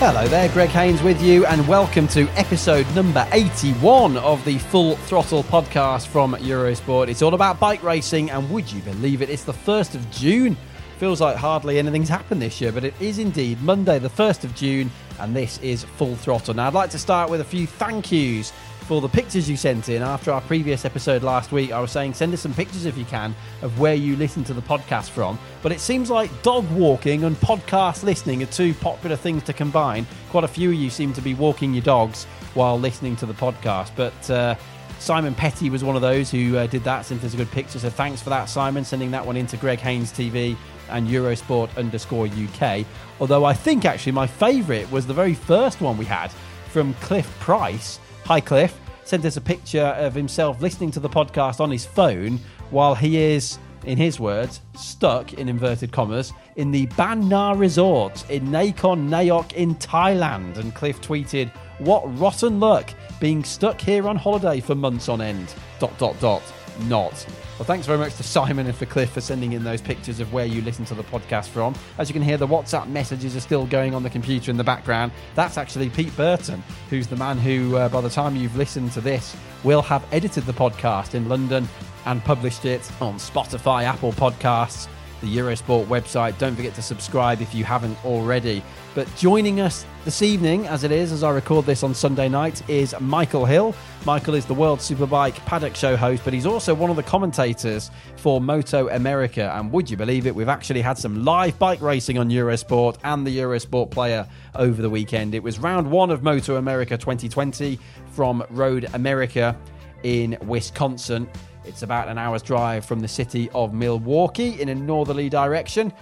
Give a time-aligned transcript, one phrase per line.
[0.00, 4.96] Hello there, Greg Haynes with you, and welcome to episode number 81 of the Full
[4.96, 7.08] Throttle podcast from Eurosport.
[7.08, 9.28] It's all about bike racing, and would you believe it?
[9.28, 10.56] It's the 1st of June.
[10.96, 14.54] Feels like hardly anything's happened this year, but it is indeed Monday, the 1st of
[14.54, 16.54] June, and this is Full Throttle.
[16.54, 18.54] Now, I'd like to start with a few thank yous
[18.90, 21.70] for the pictures you sent in after our previous episode last week.
[21.70, 24.52] I was saying send us some pictures if you can of where you listen to
[24.52, 25.38] the podcast from.
[25.62, 30.08] But it seems like dog walking and podcast listening are two popular things to combine.
[30.30, 32.24] Quite a few of you seem to be walking your dogs
[32.54, 33.92] while listening to the podcast.
[33.94, 34.56] But uh,
[34.98, 37.78] Simon Petty was one of those who uh, did that, sent us a good picture.
[37.78, 40.56] So thanks for that, Simon, sending that one into Greg Haynes TV
[40.88, 42.84] and Eurosport underscore UK.
[43.20, 46.32] Although I think actually my favourite was the very first one we had
[46.72, 48.00] from Cliff Price.
[48.24, 52.38] Hi, Cliff sent us a picture of himself listening to the podcast on his phone
[52.70, 58.28] while he is, in his words, stuck in inverted commas in the Ban Na Resort
[58.30, 60.58] in Nakhon Nayok in Thailand.
[60.58, 65.54] And Cliff tweeted, "What rotten luck being stuck here on holiday for months on end."
[65.78, 66.42] Dot dot dot.
[66.88, 67.26] Not.
[67.60, 70.32] Well, thanks very much to Simon and for Cliff for sending in those pictures of
[70.32, 71.74] where you listen to the podcast from.
[71.98, 74.64] As you can hear, the WhatsApp messages are still going on the computer in the
[74.64, 75.12] background.
[75.34, 79.02] That's actually Pete Burton, who's the man who, uh, by the time you've listened to
[79.02, 81.68] this, will have edited the podcast in London
[82.06, 84.88] and published it on Spotify, Apple Podcasts,
[85.20, 86.36] the Eurosport website.
[86.38, 88.62] Don't forget to subscribe if you haven't already.
[88.94, 92.68] But joining us this evening, as it is, as I record this on Sunday night,
[92.68, 93.74] is Michael Hill.
[94.04, 97.90] Michael is the World Superbike Paddock Show host, but he's also one of the commentators
[98.16, 99.52] for Moto America.
[99.54, 103.26] And would you believe it, we've actually had some live bike racing on Eurosport and
[103.26, 104.26] the Eurosport player
[104.56, 105.34] over the weekend.
[105.34, 107.78] It was round one of Moto America 2020
[108.12, 109.56] from Road America
[110.02, 111.28] in Wisconsin.
[111.64, 115.92] It's about an hour's drive from the city of Milwaukee in a northerly direction.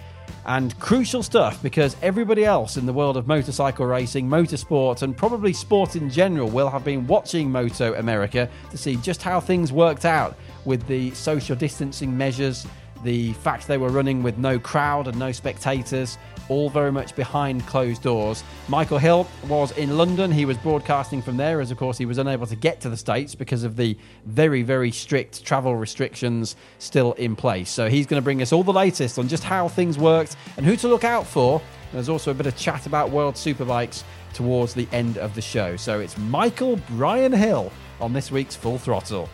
[0.45, 5.53] And crucial stuff because everybody else in the world of motorcycle racing, motorsport, and probably
[5.53, 10.05] sport in general will have been watching Moto America to see just how things worked
[10.05, 12.65] out with the social distancing measures,
[13.03, 16.17] the fact they were running with no crowd and no spectators,
[16.49, 18.43] all very much behind closed doors.
[18.67, 20.31] Michael Hill was in London.
[20.31, 22.97] He was broadcasting from there, as of course he was unable to get to the
[22.97, 27.69] States because of the very, very strict travel restrictions still in place.
[27.69, 30.65] So he's going to bring us all the latest on just how things worked and
[30.65, 31.61] who to look out for.
[31.93, 35.75] There's also a bit of chat about World Superbikes towards the end of the show.
[35.75, 39.29] So it's Michael Brian Hill on this week's Full Throttle.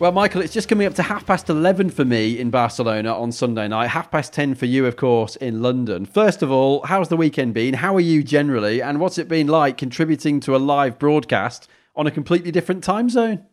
[0.00, 3.30] Well, Michael, it's just coming up to half past 11 for me in Barcelona on
[3.30, 6.04] Sunday night, half past 10 for you, of course, in London.
[6.04, 7.74] First of all, how's the weekend been?
[7.74, 8.82] How are you generally?
[8.82, 13.08] And what's it been like contributing to a live broadcast on a completely different time
[13.08, 13.46] zone?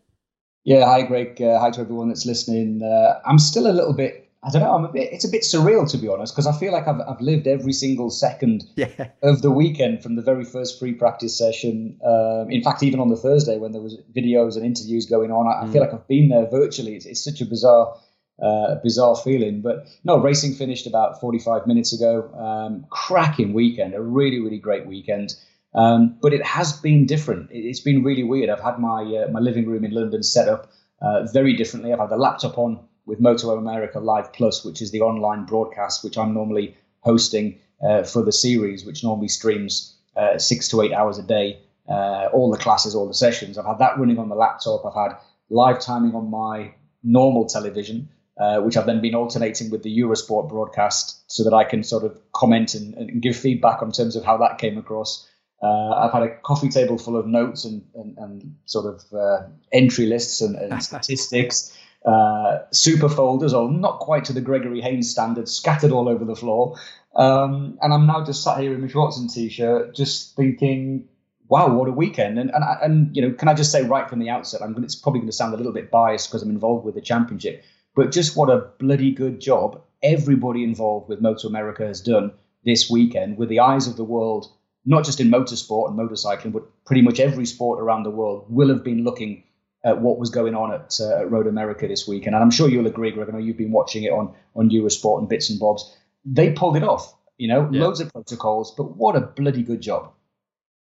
[0.63, 1.39] Yeah, hi, Greg.
[1.39, 2.81] Uh, hi to everyone that's listening.
[2.81, 4.73] Uh, I'm still a little bit I don't know.
[4.73, 5.13] I'm a bit.
[5.13, 7.73] It's a bit surreal to be honest, because I feel like I've I've lived every
[7.73, 9.09] single second yeah.
[9.21, 11.99] of the weekend from the very first free practice session.
[12.03, 15.45] Um, in fact, even on the Thursday when there was videos and interviews going on,
[15.47, 15.69] I, mm.
[15.69, 16.95] I feel like I've been there virtually.
[16.95, 17.95] It's, it's such a bizarre,
[18.41, 19.61] uh, bizarre feeling.
[19.61, 22.33] But no, racing finished about 45 minutes ago.
[22.33, 25.35] Um, cracking weekend, a really really great weekend.
[25.75, 27.51] Um, but it has been different.
[27.51, 28.49] It, has been really weird.
[28.49, 31.93] I've had my uh, my living room in London set up uh, very differently.
[31.93, 36.01] I've had the laptop on with Moto America Live Plus, which is the online broadcast
[36.01, 40.93] which I'm normally hosting uh, for the series, which normally streams uh, six to eight
[40.93, 41.59] hours a day,
[41.89, 43.57] uh, all the classes, all the sessions.
[43.57, 44.85] I've had that running on the laptop.
[44.85, 45.17] I've had
[45.49, 46.73] live timing on my
[47.03, 48.07] normal television,
[48.39, 52.05] uh, which I've then been alternating with the Eurosport broadcast so that I can sort
[52.05, 55.27] of comment and, and give feedback on terms of how that came across.
[55.61, 59.47] Uh, I've had a coffee table full of notes and, and, and sort of uh,
[59.73, 65.09] entry lists and, and statistics, uh, super folders, or not quite to the Gregory Haynes
[65.09, 66.77] standard, scattered all over the floor.
[67.15, 71.07] Um, and I'm now just sat here in my and t-shirt, just thinking,
[71.47, 72.39] wow, what a weekend!
[72.39, 74.95] And and and you know, can I just say right from the outset, I'm it's
[74.95, 77.63] probably going to sound a little bit biased because I'm involved with the championship,
[77.95, 82.31] but just what a bloody good job everybody involved with Moto America has done
[82.63, 84.51] this weekend, with the eyes of the world,
[84.85, 88.69] not just in motorsport and motorcycling, but pretty much every sport around the world will
[88.69, 89.43] have been looking
[89.83, 92.35] at what was going on at, uh, at Road America this weekend.
[92.35, 93.29] And I'm sure you'll agree, Greg.
[93.29, 95.95] I know you've been watching it on on Eurosport and bits and bobs.
[96.25, 97.15] They pulled it off.
[97.37, 97.81] You know, yeah.
[97.81, 100.11] loads of protocols, but what a bloody good job.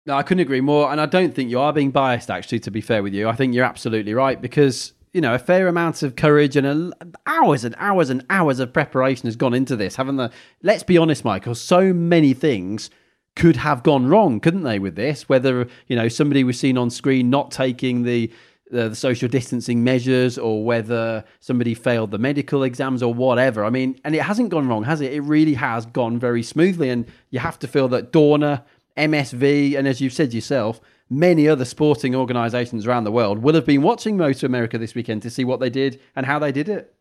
[0.04, 0.92] No, I couldn't agree more.
[0.92, 3.28] And I don't think you are being biased, actually, to be fair with you.
[3.30, 6.92] I think you're absolutely right because, you know, a fair amount of courage and a,
[7.26, 10.30] hours and hours and hours of preparation has gone into this, haven't there?
[10.62, 12.90] Let's be honest, Michael, so many things
[13.36, 15.30] could have gone wrong, couldn't they, with this?
[15.30, 18.30] Whether, you know, somebody was seen on screen not taking the
[18.70, 23.64] the, the, social distancing measures or whether somebody failed the medical exams or whatever.
[23.64, 25.12] I mean, and it hasn't gone wrong, has it?
[25.12, 26.90] It really has gone very smoothly.
[26.90, 28.64] And you have to feel that Dorna
[28.96, 33.66] MSV, and as you've said yourself, many other sporting organisations around the world will have
[33.66, 36.68] been watching Moto America this weekend to see what they did and how they did
[36.68, 36.94] it.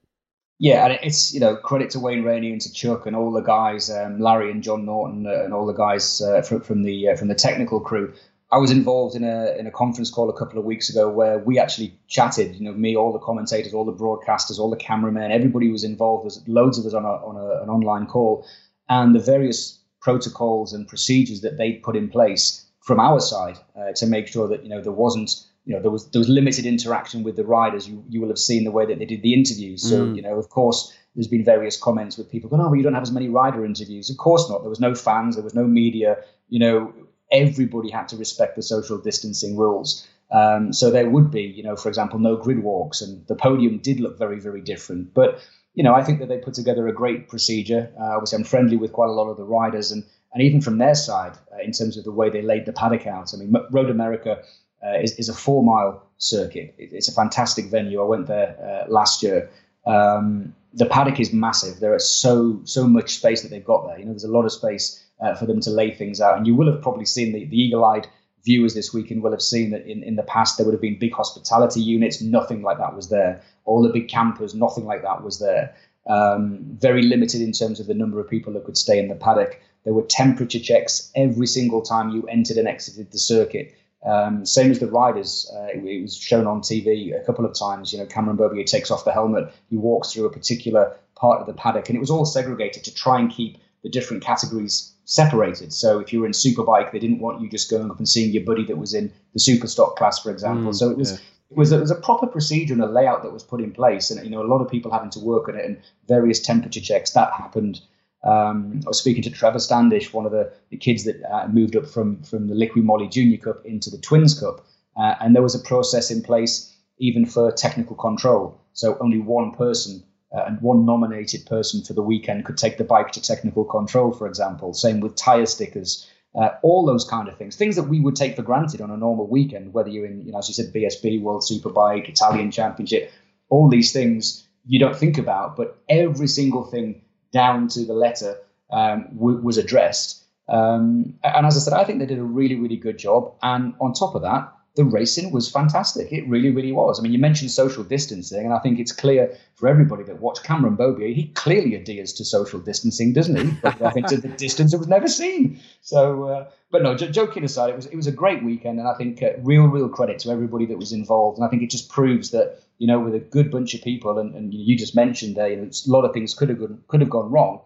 [0.61, 3.41] Yeah, and it's you know credit to Wayne Rainey and to Chuck and all the
[3.41, 7.09] guys, um, Larry and John Norton uh, and all the guys uh, from, from, the
[7.09, 8.13] uh, from the technical crew.
[8.51, 11.37] I was involved in a in a conference call a couple of weeks ago where
[11.37, 12.55] we actually chatted.
[12.55, 16.25] You know, me, all the commentators, all the broadcasters, all the cameramen, everybody was involved.
[16.25, 18.45] There's loads of us on a, on a, an online call,
[18.87, 23.91] and the various protocols and procedures that they put in place from our side uh,
[23.91, 26.65] to make sure that you know there wasn't you know there was there was limited
[26.65, 27.87] interaction with the riders.
[27.87, 29.87] You you will have seen the way that they did the interviews.
[29.87, 30.15] So mm.
[30.15, 32.93] you know of course there's been various comments with people going, oh, well, you don't
[32.93, 34.09] have as many rider interviews.
[34.09, 34.61] Of course not.
[34.61, 35.35] There was no fans.
[35.35, 36.17] There was no media.
[36.49, 36.93] You know
[37.31, 40.07] everybody had to respect the social distancing rules.
[40.31, 43.79] Um, so there would be, you know, for example, no grid walks, and the podium
[43.79, 45.13] did look very, very different.
[45.13, 45.41] But
[45.73, 47.91] you know, I think that they put together a great procedure.
[47.99, 50.03] Uh, obviously, I'm friendly with quite a lot of the riders, and
[50.33, 53.07] and even from their side, uh, in terms of the way they laid the paddock
[53.07, 53.33] out.
[53.33, 54.43] I mean, Road America
[54.85, 56.75] uh, is, is a four mile circuit.
[56.77, 58.01] It, it's a fantastic venue.
[58.01, 59.49] I went there uh, last year.
[59.85, 61.79] Um, the paddock is massive.
[61.79, 63.97] There is so so much space that they've got there.
[63.97, 66.47] You know, there's a lot of space uh, for them to lay things out, and
[66.47, 68.07] you will have probably seen the, the eagle-eyed
[68.45, 70.97] viewers this weekend will have seen that in, in the past there would have been
[70.97, 72.21] big hospitality units.
[72.21, 73.41] Nothing like that was there.
[73.65, 75.75] All the big campers, nothing like that was there.
[76.07, 79.15] Um, very limited in terms of the number of people that could stay in the
[79.15, 79.61] paddock.
[79.83, 83.75] There were temperature checks every single time you entered and exited the circuit.
[84.05, 87.53] Um, same as the riders, uh, it, it, was shown on TV a couple of
[87.53, 87.91] times.
[87.91, 91.47] You know, Cameron Beaubier takes off the helmet, he walks through a particular part of
[91.47, 95.73] the paddock, and it was all segregated to try and keep the different categories separated.
[95.73, 98.31] So if you were in superbike, they didn't want you just going up and seeing
[98.31, 100.71] your buddy that was in the super stock class, for example.
[100.71, 101.11] Mm, so it was.
[101.13, 101.17] Yeah.
[101.51, 104.11] It was, it was a proper procedure and a layout that was put in place,
[104.11, 106.79] and you know a lot of people having to work on it and various temperature
[106.79, 107.81] checks that happened.
[108.23, 111.75] Um, I was speaking to Trevor Standish, one of the, the kids that uh, moved
[111.75, 114.63] up from from the Liqui Moly Junior Cup into the Twins Cup,
[114.95, 118.61] uh, and there was a process in place even for technical control.
[118.73, 120.03] So only one person
[120.35, 124.11] uh, and one nominated person for the weekend could take the bike to technical control,
[124.11, 124.73] for example.
[124.73, 128.35] Same with tire stickers, uh, all those kind of things, things that we would take
[128.35, 131.21] for granted on a normal weekend, whether you're in, you know, as you said, BSB,
[131.21, 133.11] World Superbike, Italian Championship,
[133.49, 138.37] all these things you don't think about, but every single thing down to the letter
[138.71, 140.23] um, w- was addressed.
[140.47, 143.35] Um, and as I said, I think they did a really, really good job.
[143.41, 146.13] And on top of that, the racing was fantastic.
[146.13, 146.97] It really, really was.
[146.97, 150.45] I mean, you mentioned social distancing, and I think it's clear for everybody that watched
[150.45, 153.51] Cameron Beaubier, he clearly adheres to social distancing, doesn't he?
[153.61, 155.59] But I think to the distance it was never seen.
[155.81, 158.87] So, uh, but no, j- joking aside, it was it was a great weekend, and
[158.87, 161.39] I think uh, real, real credit to everybody that was involved.
[161.39, 164.17] And I think it just proves that you know, with a good bunch of people,
[164.17, 166.81] and, and you just mentioned there, you know, a lot of things could have gone,
[166.87, 167.59] could have gone wrong.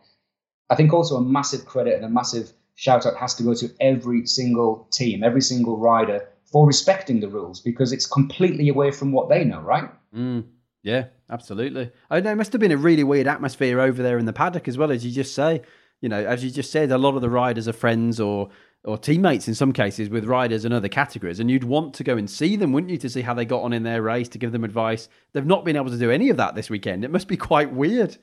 [0.72, 3.70] I think also a massive credit and a massive shout out has to go to
[3.80, 9.12] every single team, every single rider for respecting the rules because it's completely away from
[9.12, 9.90] what they know, right?
[10.16, 10.46] Mm,
[10.84, 11.92] yeah, absolutely.
[12.12, 14.68] I know it must have been a really weird atmosphere over there in the paddock
[14.68, 15.64] as well, as you just say.
[16.00, 18.50] You know, as you just said, a lot of the riders are friends or
[18.86, 22.18] or teammates in some cases with riders in other categories, and you'd want to go
[22.18, 24.38] and see them, wouldn't you, to see how they got on in their race, to
[24.38, 25.08] give them advice.
[25.32, 27.06] They've not been able to do any of that this weekend.
[27.06, 28.18] It must be quite weird.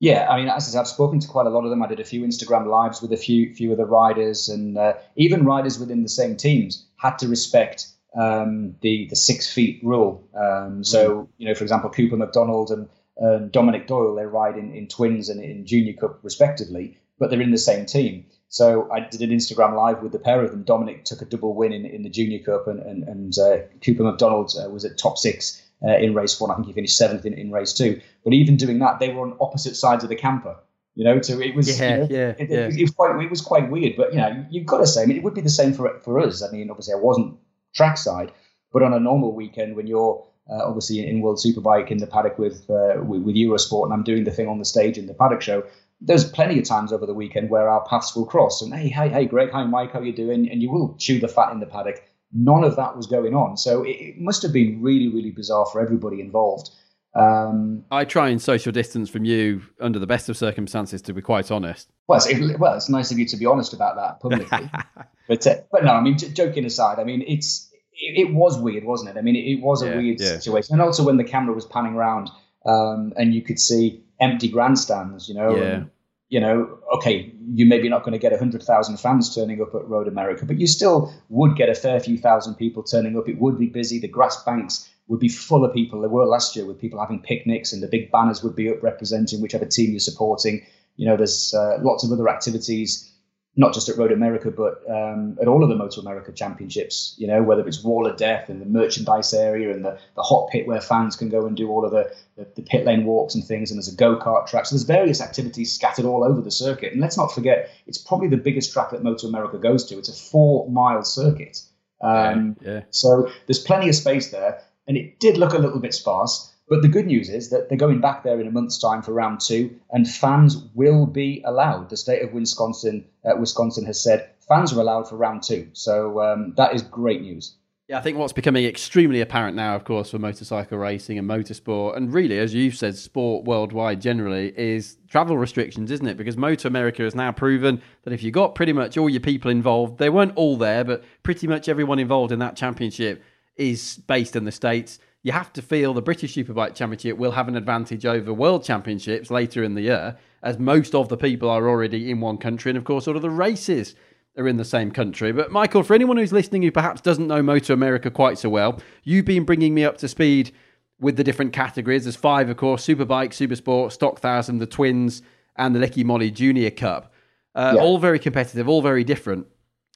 [0.00, 1.82] Yeah, I mean, as I said, I've spoken to quite a lot of them.
[1.82, 4.94] I did a few Instagram lives with a few few of the riders, and uh,
[5.16, 7.86] even riders within the same teams had to respect
[8.16, 10.28] um, the the six feet rule.
[10.34, 14.74] Um, so you know, for example, Cooper McDonald and, and Dominic Doyle they ride in,
[14.74, 18.26] in twins and in Junior Cup respectively, but they're in the same team.
[18.48, 20.62] So I did an Instagram live with the pair of them.
[20.62, 24.02] Dominic took a double win in, in the Junior Cup, and and, and uh, Cooper
[24.02, 26.50] McDonald uh, was at top six uh, in race one.
[26.50, 28.00] I think he finished seventh in, in race two.
[28.24, 30.56] But even doing that, they were on opposite sides of the camper.
[30.94, 32.66] You know, so it was yeah, you know, yeah, it, yeah.
[32.66, 33.96] It, it was quite it was quite weird.
[33.96, 35.98] But you know, you've got to say, I mean, it would be the same for
[36.00, 36.42] for us.
[36.42, 37.36] I mean, obviously, I wasn't
[37.74, 38.30] trackside,
[38.72, 42.38] but on a normal weekend when you're uh, obviously in World Superbike in the paddock
[42.38, 45.14] with, uh, with with Eurosport, and I'm doing the thing on the stage in the
[45.14, 45.64] paddock show.
[46.00, 49.08] There's plenty of times over the weekend where our paths will cross, and hey, hey,
[49.08, 50.50] hey, Greg, hi, Mike, how you doing?
[50.50, 52.02] And you will chew the fat in the paddock.
[52.34, 55.66] None of that was going on, so it, it must have been really, really bizarre
[55.66, 56.68] for everybody involved.
[57.14, 61.22] Um, I try and social distance from you under the best of circumstances, to be
[61.22, 61.88] quite honest.
[62.08, 64.68] well, it's, well, it's nice of you to be honest about that publicly.
[65.28, 68.58] but uh, but no, I mean, j- joking aside, I mean, it's it, it was
[68.58, 69.18] weird, wasn't it?
[69.18, 70.26] I mean, it, it was a Yeah, weird yeah.
[70.38, 72.30] situation, and also when the camera was panning around,
[72.66, 75.62] um, and you could see empty grandstands, you know, Yeah.
[75.62, 75.90] and,
[76.34, 79.86] you know, okay, you maybe not going to get hundred thousand fans turning up at
[79.86, 83.28] Road America, but you still would get a fair few thousand people turning up.
[83.28, 84.00] It would be busy.
[84.00, 86.00] The grass banks would be full of people.
[86.00, 88.82] There were last year with people having picnics, and the big banners would be up
[88.82, 90.66] representing whichever team you're supporting.
[90.96, 93.13] You know, there's uh, lots of other activities,
[93.56, 97.14] not just at Road America, but um, at all of the Motor America championships.
[97.18, 100.50] You know, whether it's Wall of Death and the merchandise area and the, the hot
[100.50, 103.34] pit where fans can go and do all of the, the, the pit lane walks
[103.34, 104.66] and things, and there's a go kart track.
[104.66, 106.92] So there's various activities scattered all over the circuit.
[106.92, 109.98] And let's not forget, it's probably the biggest track that Motor America goes to.
[109.98, 111.62] It's a four mile circuit.
[112.00, 112.82] Um, yeah.
[112.90, 116.53] so there's plenty of space there, and it did look a little bit sparse.
[116.68, 119.12] But the good news is that they're going back there in a month's time for
[119.12, 121.90] round two, and fans will be allowed.
[121.90, 125.68] The state of Wisconsin, uh, Wisconsin has said fans are allowed for round two.
[125.72, 127.56] So um, that is great news.
[127.86, 131.98] Yeah, I think what's becoming extremely apparent now, of course, for motorcycle racing and motorsport,
[131.98, 136.16] and really, as you've said, sport worldwide generally, is travel restrictions, isn't it?
[136.16, 139.50] Because Motor America has now proven that if you got pretty much all your people
[139.50, 143.22] involved, they weren't all there, but pretty much everyone involved in that championship
[143.56, 144.98] is based in the States.
[145.24, 149.30] You have to feel the British Superbike Championship will have an advantage over World Championships
[149.30, 152.76] later in the year, as most of the people are already in one country, and
[152.76, 153.94] of course, all of the races
[154.36, 155.32] are in the same country.
[155.32, 158.80] But Michael, for anyone who's listening who perhaps doesn't know Motor America quite so well,
[159.02, 160.52] you've been bringing me up to speed
[161.00, 162.04] with the different categories.
[162.04, 165.22] There's five, of course: Superbike, Supersport, Stock Thousand, the Twins,
[165.56, 167.14] and the Liqui Moly Junior Cup.
[167.54, 167.80] Uh, Yeah.
[167.80, 169.46] All very competitive, all very different.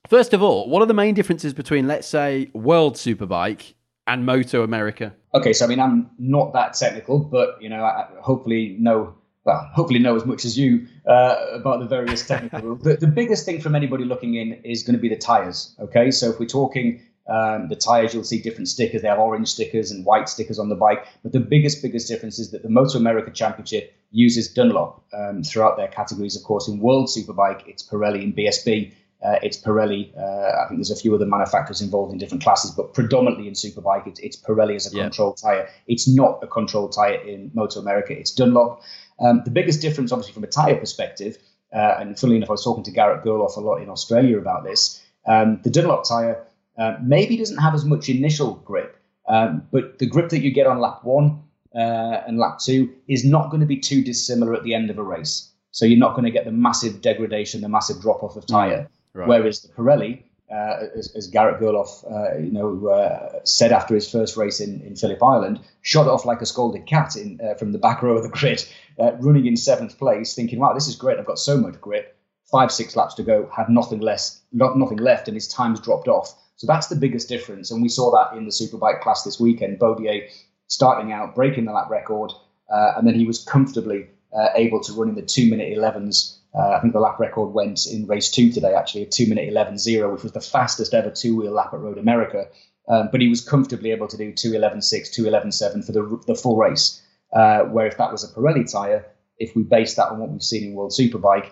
[0.08, 3.74] First of all, what are the main differences between, let's say, World Superbike
[4.08, 5.14] and Moto America?
[5.34, 9.14] Okay, so I mean, I'm not that technical, but you know, I hopefully know.
[9.44, 12.82] Well, hopefully know as much as you uh, about the various technical rules.
[12.82, 15.74] The, the biggest thing from anybody looking in is going to be the tires.
[15.80, 19.02] Okay, so if we're talking um, the tires, you'll see different stickers.
[19.02, 21.06] They have orange stickers and white stickers on the bike.
[21.22, 25.76] But the biggest, biggest difference is that the Moto America Championship uses Dunlop um, throughout
[25.76, 26.36] their categories.
[26.36, 28.92] Of course, in World Superbike, it's Pirelli and BSB.
[29.24, 30.16] Uh, it's Pirelli.
[30.16, 33.54] Uh, I think there's a few other manufacturers involved in different classes, but predominantly in
[33.54, 35.02] Superbike, it's, it's Pirelli as a Yeah.
[35.04, 35.68] control tire.
[35.88, 38.16] It's not a control tire in Moto America.
[38.16, 38.80] It's Dunlop.
[39.20, 41.36] Um, the biggest difference, obviously, from a tire perspective,
[41.74, 44.62] uh, and funnily enough, I was talking to Garrett Gerloff a lot in Australia about
[44.64, 45.02] this.
[45.26, 46.44] Um, the Dunlop tire
[46.78, 48.96] uh, maybe doesn't have as much initial grip,
[49.28, 51.42] um, but the grip that you get on lap one
[51.74, 54.96] uh, and lap two is not going to be too dissimilar at the end of
[54.98, 55.50] a race.
[55.72, 58.88] So you're not going to get the massive degradation, the massive drop off of tire.
[59.18, 59.28] Right.
[59.28, 64.08] Whereas the Pirelli, uh, as, as Garrett Gerloff, uh, you know, uh, said after his
[64.08, 67.72] first race in, in Phillip Island, shot off like a scolded cat in, uh, from
[67.72, 68.64] the back row of the grid,
[69.00, 71.18] uh, running in seventh place, thinking, "Wow, this is great!
[71.18, 72.16] I've got so much grip."
[72.50, 76.08] Five, six laps to go, had nothing less, not nothing left, and his times dropped
[76.08, 76.32] off.
[76.56, 79.80] So that's the biggest difference, and we saw that in the Superbike class this weekend.
[79.80, 80.28] Beaubier
[80.68, 82.32] starting out, breaking the lap record,
[82.72, 84.06] uh, and then he was comfortably
[84.54, 86.37] able to run in the two minute 11s.
[86.54, 89.52] Uh, I think the lap record went in race two today, actually, a two minute
[89.52, 92.46] 11.0, which was the fastest ever two wheel lap at Road America.
[92.88, 94.82] Um, but he was comfortably able to do 2.11.6,
[95.14, 97.02] 2.11.7 for the, the full race.
[97.30, 99.04] Uh, where if that was a Pirelli tyre,
[99.38, 101.50] if we base that on what we've seen in World Superbike,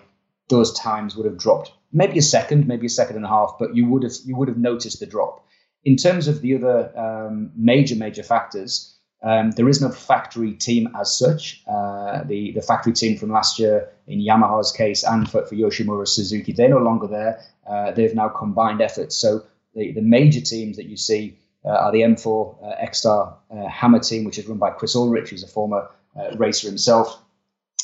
[0.49, 3.75] those times would have dropped maybe a second, maybe a second and a half, but
[3.75, 5.45] you would have you would have noticed the drop.
[5.83, 10.95] In terms of the other um, major major factors, um, there is no factory team
[10.99, 11.63] as such.
[11.67, 16.07] Uh, the the factory team from last year in Yamaha's case and for, for Yoshimura
[16.07, 17.41] Suzuki, they're no longer there.
[17.67, 19.15] Uh, they've now combined efforts.
[19.15, 19.43] So
[19.73, 23.99] the, the major teams that you see uh, are the M4 uh, ECSTAR uh, Hammer
[23.99, 27.19] team, which is run by Chris Ulrich, who's a former uh, racer himself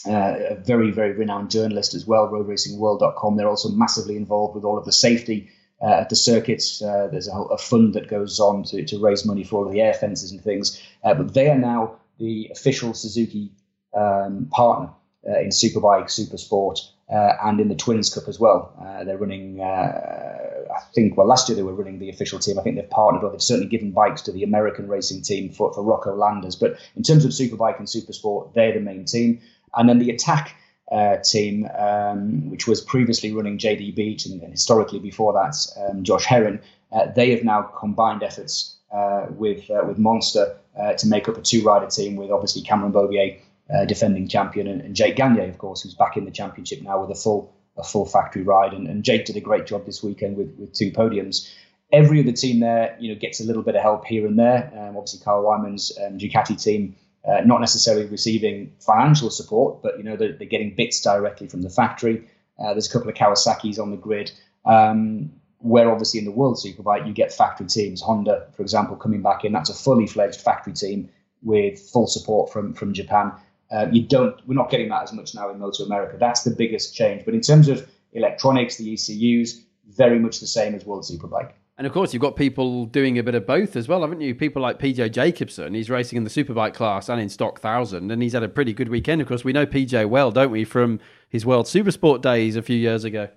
[0.08, 3.38] uh, a very, very renowned journalist as well, roadracingworld.com.
[3.38, 5.50] They're also massively involved with all of the safety
[5.84, 6.82] uh, at the circuits.
[6.82, 9.82] Uh, there's a, a, fund that goes on to, to raise money for all the
[9.82, 10.82] air fences and things.
[11.04, 13.52] Uh, but they are now the official Suzuki
[13.94, 14.90] um, partner
[15.28, 16.80] uh, in Superbike, Supersport,
[17.14, 18.74] uh, and in the Twins Cup as well.
[18.82, 22.58] Uh, they're running, I think, well, last year they were running the official team.
[22.58, 25.74] I think they've partnered or they've certainly given bikes to the American racing team for,
[25.74, 26.56] for Rocco Landers.
[26.56, 29.42] But in terms of Superbike and Supersport, they're the main team.
[29.76, 30.56] And then the attack
[30.94, 36.04] uh, team, um, which was previously running JD Beach and, and historically before that um,
[36.04, 41.08] Josh Herrin, uh, they have now combined efforts uh, with uh, with Monster uh, to
[41.08, 43.40] make up a two-rider team with obviously Cameron Beaubier,
[43.74, 47.02] uh, defending champion, and, and, Jake Gagne, of course, who's back in the championship now
[47.02, 48.74] with a full a full factory ride.
[48.74, 51.50] And, and Jake did a great job this weekend with with two podiums
[51.94, 54.72] every other team there, you know, gets a little bit of help here and there.
[54.76, 56.96] Um, obviously, Kyle Wyman's um, Ducati team
[57.28, 61.62] uh, not necessarily receiving financial support, but you know they're, they're getting bits directly from
[61.62, 62.28] the factory.
[62.60, 64.32] Uh, there's a couple of Kawasaki's on the grid.
[64.66, 68.02] Um, where obviously in the World Superbike you get factory teams.
[68.02, 71.10] Honda, for example, coming back in, that's a fully fledged factory team
[71.42, 73.32] with full support from from Japan.
[73.72, 76.16] Uh, you don't, we're not getting that as much now in Moto America.
[76.20, 77.26] That's the biggest change.
[77.26, 81.54] But in terms of electronics, the ECUs, very much the same as World Superbike.
[81.78, 84.36] And of course, you've got people doing a bit of both as well, haven't you?
[84.36, 88.22] People like PJ Jacobsen, he's racing in the superbike class and in stock thousand, and
[88.22, 89.22] he's had a pretty good weekend.
[89.22, 91.00] Of course, we know PJ well, don't we, from
[91.30, 93.28] his World Supersport days a few years ago?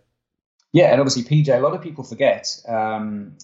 [0.73, 3.39] Yeah, and obviously PJ, a lot of people forget um,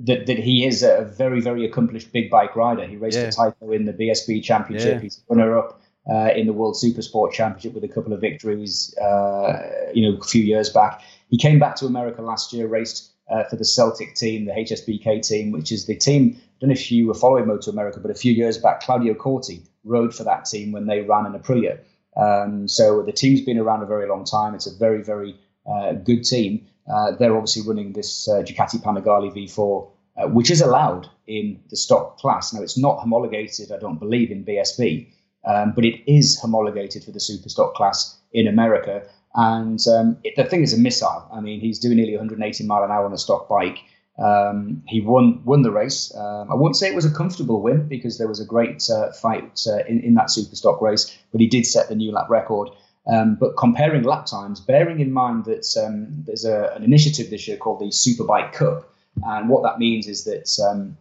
[0.00, 2.86] that that he is a very, very accomplished big bike rider.
[2.86, 3.24] He raced yeah.
[3.24, 4.94] a Tyco in the BSB Championship.
[4.94, 5.00] Yeah.
[5.00, 5.82] He's runner up.
[6.10, 10.24] Uh, in the World Supersport Championship with a couple of victories, uh, you know, a
[10.24, 11.02] few years back.
[11.28, 15.26] He came back to America last year, raced uh, for the Celtic team, the HSBK
[15.26, 16.36] team, which is the team.
[16.36, 19.14] I don't know if you were following Moto America, but a few years back, Claudio
[19.14, 21.78] Corti rode for that team when they ran an Aprilia.
[22.16, 24.54] Um, so the team's been around a very long time.
[24.54, 25.36] It's a very, very
[25.70, 26.66] uh, good team.
[26.92, 31.76] Uh, they're obviously running this uh, Ducati Panigale V4, uh, which is allowed in the
[31.76, 32.52] stock class.
[32.52, 35.06] Now, it's not homologated, I don't believe, in BSB,
[35.44, 39.06] um, but it is homologated for the super stock class in America.
[39.38, 41.24] And um, it, the thing is a missile.
[41.32, 43.78] I mean, he's doing nearly 180 mile an hour on a stock bike.
[44.18, 46.12] Um, he won won the race.
[46.16, 49.12] Um, I wouldn't say it was a comfortable win because there was a great uh,
[49.12, 52.28] fight uh, in, in that super stock race, but he did set the new lap
[52.28, 52.68] record.
[53.06, 57.46] Um, but comparing lap times, bearing in mind that um, there's a, an initiative this
[57.46, 58.92] year called the Superbike Cup,
[59.24, 60.98] and what that means is that um,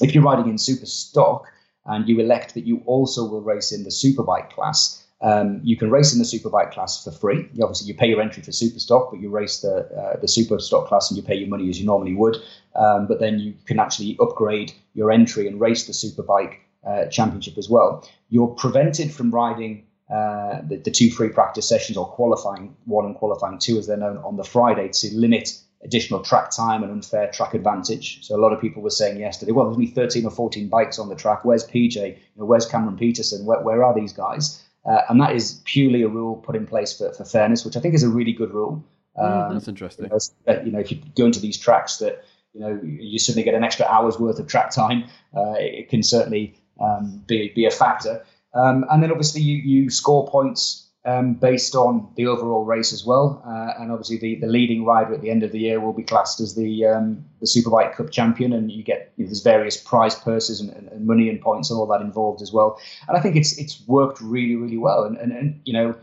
[0.00, 1.46] if you're riding in super stock
[1.86, 5.90] and you elect that you also will race in the superbike class, um, you can
[5.90, 7.48] race in the superbike class for free.
[7.52, 10.58] You obviously, you pay your entry for superstock, but you race the uh, the super
[10.58, 12.36] stock class and you pay your money as you normally would.
[12.74, 16.56] Um, but then you can actually upgrade your entry and race the superbike
[16.86, 18.08] uh, championship as well.
[18.30, 23.14] You're prevented from riding uh, the, the, two free practice sessions or qualifying one and
[23.14, 27.30] qualifying two, as they're known, on the Friday to limit additional track time and unfair
[27.30, 28.24] track advantage.
[28.26, 30.98] So a lot of people were saying yesterday, well, there's only 13 or 14 bikes
[30.98, 31.44] on the track.
[31.44, 31.94] Where's PJ?
[31.96, 33.44] You know, where's Cameron Peterson?
[33.44, 34.62] Where, where are these guys?
[34.84, 37.80] Uh, and that is purely a rule put in place for, for fairness, which I
[37.80, 38.84] think is a really good rule.
[39.18, 40.06] Mm, um, that's interesting.
[40.06, 43.44] You know, you know, if you go into these tracks that you know you suddenly
[43.44, 45.04] get an extra hour's worth of track time,
[45.36, 48.24] uh, it, can certainly um, be be a factor.
[48.54, 53.04] Um, and then obviously you you score points um, based on the overall race as
[53.04, 53.42] well.
[53.46, 56.02] Uh, and obviously, the, the leading rider at the end of the year will be
[56.02, 59.76] classed as the um, the Superbike Cup champion, and you get you know, there's various
[59.76, 62.78] prize purses and, and, money and points and all that involved as well.
[63.08, 65.04] And I think it's it's worked really really well.
[65.04, 65.94] And and, and you know.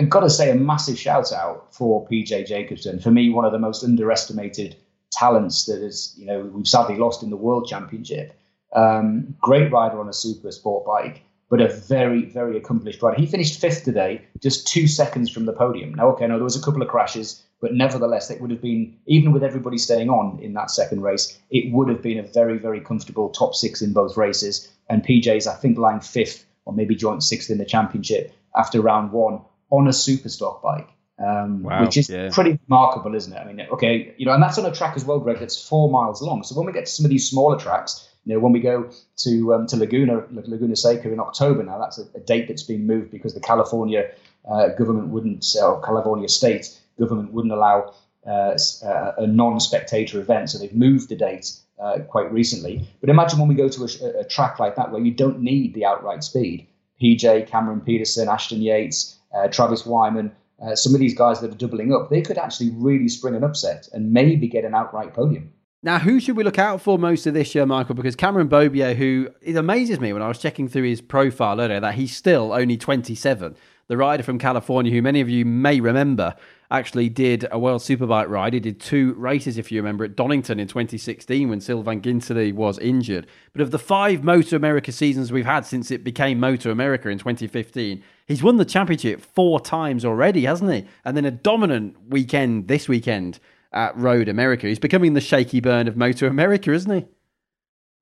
[0.00, 3.00] I've got to say a massive shout out for PJ Jacobsen.
[3.00, 4.76] For me, one of the most underestimated
[5.10, 8.32] talents that is, you know, we've sadly lost in the World Championship.
[8.72, 13.18] Um, great rider on a super sport bike but a very, very accomplished rider.
[13.18, 15.94] He finished fifth today, just two seconds from the podium.
[15.94, 18.96] Now, okay, no, there was a couple of crashes, but nevertheless, it would have been,
[19.06, 22.58] even with everybody staying on in that second race, it would have been a very,
[22.58, 24.70] very comfortable top six in both races.
[24.90, 29.12] And PJ's, I think, lying fifth or maybe joint sixth in the championship after round
[29.12, 30.88] one on a superstock bike.
[31.18, 32.28] Um, wow, which is yeah.
[32.30, 33.38] pretty remarkable, isn't it?
[33.38, 35.90] I mean, okay, you know, and that's on a track as well, Greg, that's four
[35.90, 36.44] miles long.
[36.44, 38.90] So when we get to some of these smaller tracks, you know, when we go
[39.24, 42.86] to um, to Laguna Laguna Seca in October now, that's a, a date that's been
[42.86, 44.10] moved because the California
[44.46, 47.94] uh, government wouldn't, or California state government wouldn't allow
[48.26, 52.86] uh, uh, a non-spectator event, so they've moved the date uh, quite recently.
[53.00, 55.72] But imagine when we go to a, a, track like that where you don't need
[55.72, 56.66] the outright speed.
[57.00, 61.56] PJ, Cameron Peterson, Ashton Yates, uh, Travis Wyman, uh, some of these guys that are
[61.56, 65.50] doubling up, they could actually really spring an upset and maybe get an outright podium.
[65.80, 67.94] Now, who should we look out for most of this year, Michael?
[67.94, 71.78] Because Cameron Beaubier, who it amazes me when I was checking through his profile earlier,
[71.78, 73.54] that he's still only 27.
[73.86, 76.34] The rider from California, who many of you may remember,
[76.68, 78.54] actually did a World Superbike ride.
[78.54, 82.80] He did two races, if you remember, at Donington in 2016 when Sylvain Guintoli was
[82.80, 83.28] injured.
[83.52, 87.18] But of the five Moto America seasons we've had since it became Moto America in
[87.18, 90.86] 2015, he's won the championship four times already, hasn't he?
[91.04, 93.38] And then a dominant weekend this weekend
[93.72, 94.66] at Road America.
[94.66, 97.06] He's becoming the Shakey Byrne of Motor America, isn't he?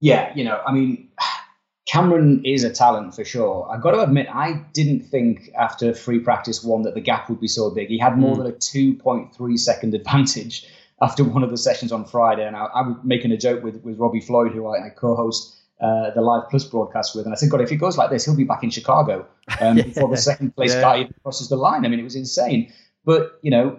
[0.00, 1.08] Yeah, you know, I mean,
[1.86, 3.68] Cameron is a talent for sure.
[3.70, 7.40] I've got to admit, I didn't think after free practice one that the gap would
[7.40, 7.88] be so big.
[7.88, 8.38] He had more mm.
[8.38, 10.66] than a 2.3 second advantage
[11.02, 12.44] after one of the sessions on Friday.
[12.44, 15.14] And I, I was making a joke with, with Robbie Floyd, who I, I co
[15.14, 17.24] host uh, the Live Plus broadcast with.
[17.24, 19.26] And I said, God, if he goes like this, he'll be back in Chicago
[19.60, 19.84] um, yeah.
[19.84, 20.80] before the second place yeah.
[20.80, 21.86] guy crosses the line.
[21.86, 22.72] I mean, it was insane.
[23.04, 23.78] But, you know,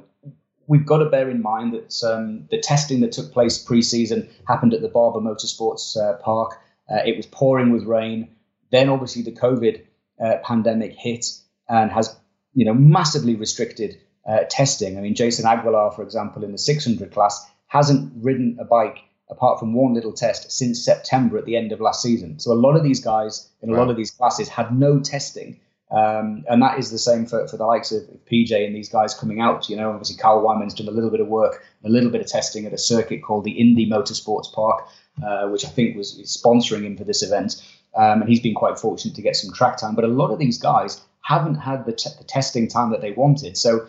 [0.68, 4.30] we've got to bear in mind that um, the testing that took place pre season
[4.48, 6.60] happened at the Barber Motorsports uh, Park.
[6.90, 8.30] Uh, it was pouring with rain.
[8.72, 9.84] Then obviously the COVID
[10.24, 11.26] uh, pandemic hit
[11.70, 12.16] and has
[12.54, 14.98] you know massively restricted uh, testing.
[14.98, 19.00] I mean, Jason Aguilar, for example, in the 600 class, hasn't ridden a bike
[19.30, 22.40] apart from one little test since September at the end of last season.
[22.40, 25.60] So a lot of these guys in a lot of these classes had no testing.
[25.90, 29.14] Um, and that is the same for, for the likes of PJ and these guys
[29.14, 29.70] coming out.
[29.70, 32.28] You know, obviously Kyle Wyman's done a little bit of work, a little bit of
[32.28, 34.88] testing at a circuit called the Indy Motorsports Park,
[35.26, 37.64] uh, which I think was sponsoring him for this event.
[37.96, 39.96] Um, and he's been quite fortunate to get some track time.
[39.96, 43.12] But a lot of these guys haven't had the, t- the testing time that they
[43.12, 43.58] wanted.
[43.58, 43.88] So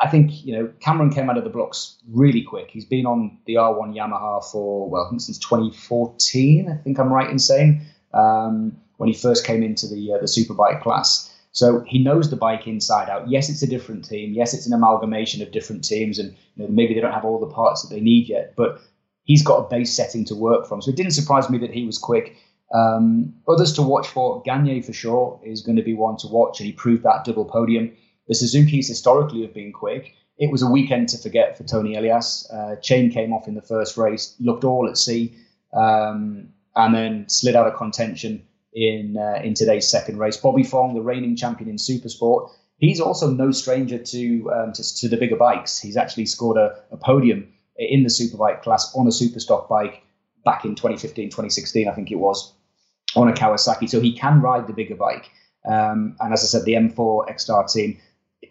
[0.00, 2.70] I think you know Cameron came out of the blocks really quick.
[2.70, 6.70] He's been on the R1 Yamaha for well, I think since 2014.
[6.70, 7.82] I think I'm right in saying
[8.14, 11.29] um, when he first came into the uh, the superbike class.
[11.52, 13.28] So he knows the bike inside out.
[13.28, 14.32] Yes, it's a different team.
[14.32, 17.40] Yes, it's an amalgamation of different teams, and you know, maybe they don't have all
[17.40, 18.54] the parts that they need yet.
[18.56, 18.80] But
[19.24, 20.80] he's got a base setting to work from.
[20.80, 22.36] So it didn't surprise me that he was quick.
[22.72, 26.60] Um, others to watch for, Gagne for sure is going to be one to watch,
[26.60, 27.92] and he proved that double podium.
[28.28, 30.14] The Suzuki's historically have been quick.
[30.38, 32.48] It was a weekend to forget for Toni Elias.
[32.50, 35.34] Uh, chain came off in the first race, looked all at sea,
[35.72, 40.36] um, and then slid out of contention in uh, in today's second race.
[40.36, 45.08] Bobby Fong, the reigning champion in Supersport, he's also no stranger to um, to, to,
[45.08, 45.78] the bigger bikes.
[45.78, 50.02] He's actually scored a, a podium in the superbike class on a superstock bike
[50.44, 52.54] back in 2015, 2016, I think it was,
[53.16, 53.88] on a Kawasaki.
[53.88, 55.30] So he can ride the bigger bike.
[55.68, 57.98] Um, and as I said, the M4 ECSTAR team,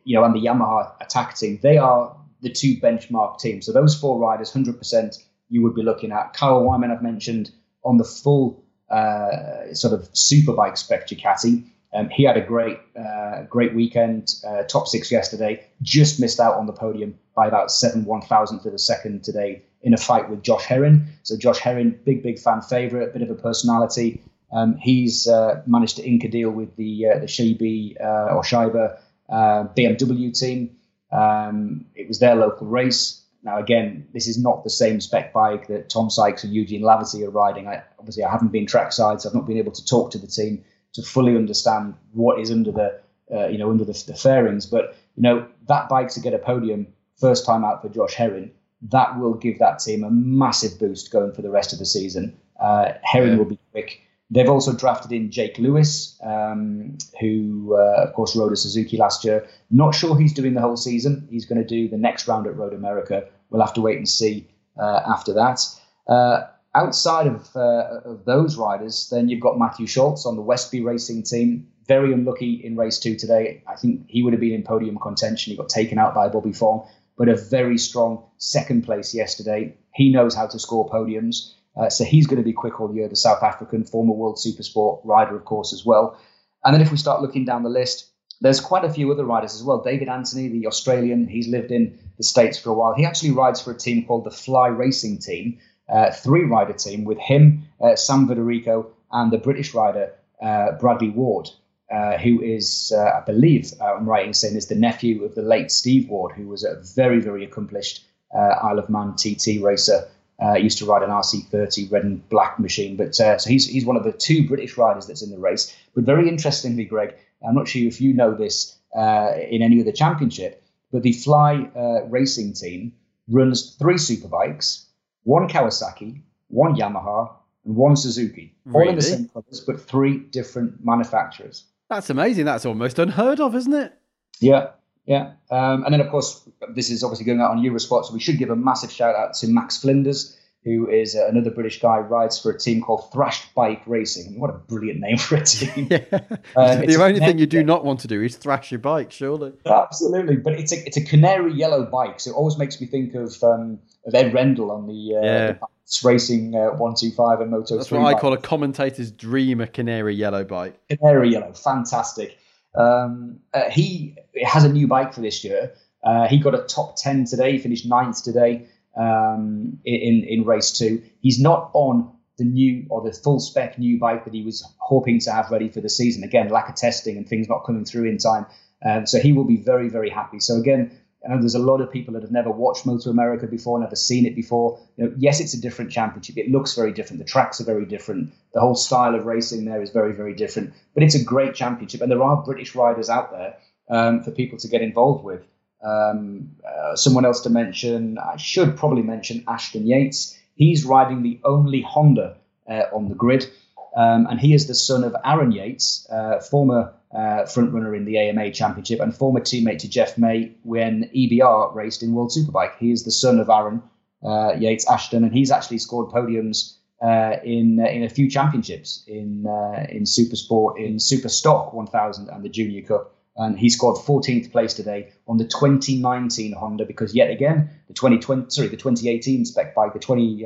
[0.04, 3.66] you know, and the Yamaha Attack team, they are the two benchmark teams.
[3.66, 5.18] So those four riders, 100%,
[5.50, 6.34] you would be looking at.
[6.34, 7.52] Kyle Wyman, I've mentioned,
[7.84, 11.66] on the full uh, sort of superbike spec Ducati.
[11.94, 14.36] Um, he had a great, uh, great weekend.
[14.48, 15.66] Uh, top six yesterday.
[15.82, 19.64] Just missed out on the podium by about seven one thousandth of a second today
[19.82, 21.08] in a fight with Josh Herrin.
[21.24, 24.22] So Josh Herrin, big big fan favorite, bit of a personality.
[24.52, 28.44] Um, he's uh, managed to ink a deal with the uh, the Shibi uh, or
[28.44, 28.98] Scheibe
[29.30, 30.76] uh, BMW team.
[31.12, 33.19] Um, it was their local race.
[33.44, 37.26] Now, again, this is not the same spec bike that Tom Sykes and Eugene Laverty
[37.26, 37.68] are riding.
[37.68, 40.28] I, obviously, I haven't been trackside, so I've not been able to talk to the
[40.28, 43.00] team to fully understand what is under the
[43.32, 44.66] uh, you know under the, the fairings.
[44.66, 48.52] But you know that bike to get a podium first time out for Josh Herrin,
[48.90, 52.38] that will give that team a massive boost going for the rest of the season.
[52.60, 53.38] Uh, Herrin yeah.
[53.38, 54.02] will be quick.
[54.32, 59.26] They've also drafted in Jake Lewis, um, who, uh, of course, rode a Suzuki last
[59.26, 59.48] year.
[59.72, 61.28] Not sure he's doing the whole season.
[61.32, 63.24] He's going to do the next round at Road America.
[63.50, 64.48] We'll have to wait and see
[64.80, 65.66] uh, after that.
[66.08, 66.42] Uh,
[66.76, 71.24] outside of, uh, of those riders, then you've got Matthew Scholtz on the Westby Racing
[71.24, 71.68] team.
[71.88, 73.64] Very unlucky in race two today.
[73.68, 75.50] I think he would have been in podium contention.
[75.50, 76.88] He got taken out by Bobby Fong,
[77.18, 79.76] but a very strong second place yesterday.
[79.96, 81.56] He knows how to score podiums.
[81.80, 85.02] Uh, so he's going to be quick all year, the South African former World Supersport
[85.06, 86.20] rider, of course, as well.
[86.66, 88.10] And then if we start looking down the list,
[88.42, 89.82] there's quite a few other riders as well.
[89.82, 92.94] David Anthony, the Australian, he's lived in the States for a while.
[92.96, 97.04] He actually rides for a team called the Fly Racing Team, uh, three rider team
[97.06, 101.50] with him, uh, Sam Federico, and the British rider uh, Bradley Ward,
[101.92, 105.42] uh, who is, uh, I believe, I'm right in saying, is the nephew of the
[105.42, 110.08] late Steve Ward, who was a very, very accomplished Isle of Man TT racer.
[110.42, 113.86] Uh, used to ride an RC30 red and black machine, but uh, so he's he's
[113.86, 115.76] one of the two British riders that's in the race.
[115.94, 117.14] But very interestingly, Greg,
[117.46, 121.70] I'm not sure if you know this uh, in any other championship, but the Fly
[122.08, 122.94] Racing team
[123.28, 124.86] runs three superbikes
[125.24, 127.32] one Kawasaki, one Yamaha,
[127.66, 128.56] and one Suzuki.
[128.66, 128.84] Really?
[128.86, 131.66] All in the same colours, but three different manufacturers.
[131.90, 132.46] That's amazing.
[132.46, 133.94] That's almost unheard of, isn't it?
[134.40, 134.72] Yeah,
[135.10, 135.32] yeah.
[135.50, 138.38] Um, and then, of course, this is obviously going out on Eurosport, so we should
[138.38, 140.38] give a massive shout out to Max Flinders.
[140.64, 144.28] who is another British guy, rides for a team called Thrashed Bike Racing.
[144.28, 145.88] I mean, what a brilliant name for a team.
[145.90, 146.20] yeah.
[146.56, 149.54] Um, the only thing you do not want to do is thrash your bike, surely.
[149.66, 153.16] Absolutely, but it's a it's a canary yellow bike, so it always makes me think
[153.16, 155.52] of um, of Ed Rendell on the, uh, yeah.
[155.54, 155.60] the
[156.04, 160.44] Racing uh, 125 and Moto That's what I call a commentator's dream, a canary yellow
[160.44, 160.80] bike.
[160.88, 162.38] Canary yellow, fantastic.
[162.76, 165.74] Um, uh, he has a new bike for this year.
[166.04, 170.72] Uh, he got a top 10 today, he finished ninth today um, in, in race
[170.72, 171.02] two.
[171.22, 175.20] He's not on the new or the full spec new bike that he was hoping
[175.20, 176.24] to have ready for the season.
[176.24, 178.46] Again, lack of testing and things not coming through in time.
[178.84, 180.40] Um, so he will be very, very happy.
[180.40, 183.46] So again, I know there's a lot of people that have never watched Moto America
[183.46, 184.80] before, never seen it before.
[184.96, 186.38] You know, yes, it's a different championship.
[186.38, 187.20] It looks very different.
[187.20, 188.34] The tracks are very different.
[188.54, 190.74] The whole style of racing there is very, very different.
[190.94, 193.58] But it's a great championship, and there are British riders out there
[193.90, 195.46] um, for people to get involved with.
[195.84, 200.38] Um, uh, someone else to mention, I should probably mention Ashton Yates.
[200.56, 202.38] He's riding the only Honda
[202.70, 203.50] uh, on the grid,
[203.96, 208.18] um, and he is the son of Aaron Yates, uh, former uh, frontrunner in the
[208.18, 212.78] AMA Championship and former teammate to Geoff May when EBR raced in World Superbike.
[212.78, 213.82] He is the son of Aaron
[214.24, 219.04] uh, Yates Ashton, and he's actually scored podiums uh, in uh, in a few championships
[219.08, 223.16] in uh, in Super Sport, in Super Stock 1000, and the Junior Cup.
[223.38, 228.50] And he scored 14th place today on the 2019 Honda because yet again the 2020
[228.50, 230.46] sorry the 2018 spec bike the 20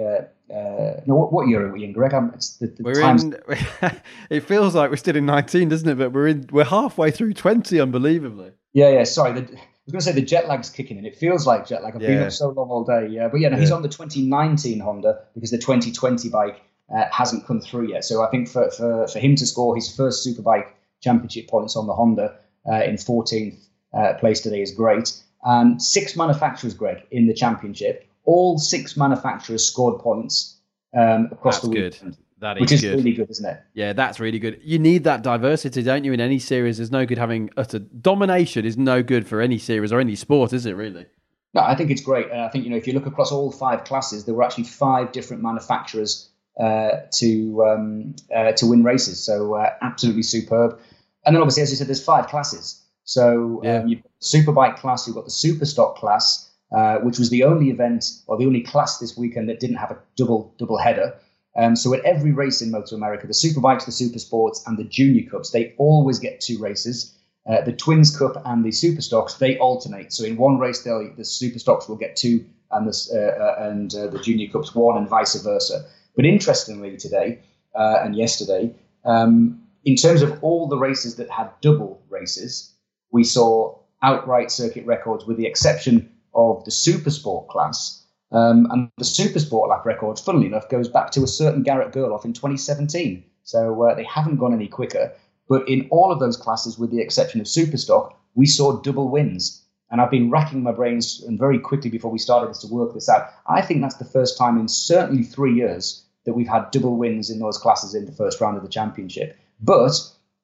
[0.49, 2.13] uh, no, what, what year are we in, Greg?
[2.13, 3.23] I'm, it's the, the we're times...
[3.23, 3.35] in.
[4.29, 5.95] it feels like we're still in 19, doesn't it?
[5.95, 6.47] But we're in.
[6.51, 8.51] We're halfway through 20, unbelievably.
[8.73, 9.03] Yeah, yeah.
[9.03, 11.05] Sorry, the, I was going to say the jet lag's kicking in.
[11.05, 11.95] It feels like jet lag.
[11.95, 12.07] I've yeah.
[12.09, 13.07] been up so long all day.
[13.07, 13.61] Yeah, but yeah, no, yeah.
[13.61, 16.61] he's on the 2019 Honda because the 2020 bike
[16.93, 18.03] uh, hasn't come through yet.
[18.03, 20.67] So I think for, for for him to score his first Superbike
[21.01, 22.35] Championship points on the Honda
[22.69, 23.57] uh, in 14th
[23.93, 25.13] uh, place today is great.
[25.43, 30.57] And six manufacturers, Greg, in the championship all six manufacturers scored points
[30.95, 31.93] um, across that's the weekend.
[32.01, 32.17] Good.
[32.39, 32.95] That is which is good.
[32.95, 33.61] really good, isn't it?
[33.73, 34.59] Yeah, that's really good.
[34.61, 36.11] You need that diversity, don't you?
[36.11, 38.65] In any series, there's no good having utter domination.
[38.65, 40.73] Is no good for any series or any sport, is it?
[40.73, 41.05] Really?
[41.53, 43.49] No, I think it's great, and I think you know if you look across all
[43.49, 46.29] five classes, there were actually five different manufacturers
[46.59, 49.23] uh, to um, uh, to win races.
[49.23, 50.79] So uh, absolutely superb.
[51.25, 52.82] And then obviously, as you said, there's five classes.
[53.03, 53.85] So um, yeah.
[53.85, 57.43] you've got the superbike class, you've got the super stock class, uh, which was the
[57.43, 61.15] only event or the only class this weekend that didn't have a double double header.
[61.55, 64.83] Um, so at every race in Moto America, the Superbikes, the Super Sports, and the
[64.83, 67.15] Junior Cups, they always get two races.
[67.47, 70.13] Uh, the Twins Cup and the Super Stocks, they alternate.
[70.13, 73.69] So in one race, they'll, the Super Stocks will get two, and the uh, uh,
[73.69, 75.85] and uh, the Junior Cups one, and vice versa.
[76.15, 77.39] But interestingly, today
[77.75, 78.73] uh, and yesterday,
[79.05, 82.72] um, in terms of all the races that had double races,
[83.13, 88.03] we saw outright circuit records, with the exception of the super sport class.
[88.31, 91.93] Um, and the super sport lap record, funnily enough, goes back to a certain Garrett
[91.93, 93.23] Gerloff in 2017.
[93.43, 95.13] So uh, they haven't gone any quicker.
[95.47, 99.09] But in all of those classes, with the exception of super stock, we saw double
[99.09, 99.63] wins.
[99.91, 102.95] And I've been racking my brains and very quickly before we started this to work
[102.95, 103.29] this out.
[103.47, 107.29] I think that's the first time in certainly three years that we've had double wins
[107.29, 109.37] in those classes in the first round of the championship.
[109.61, 109.91] But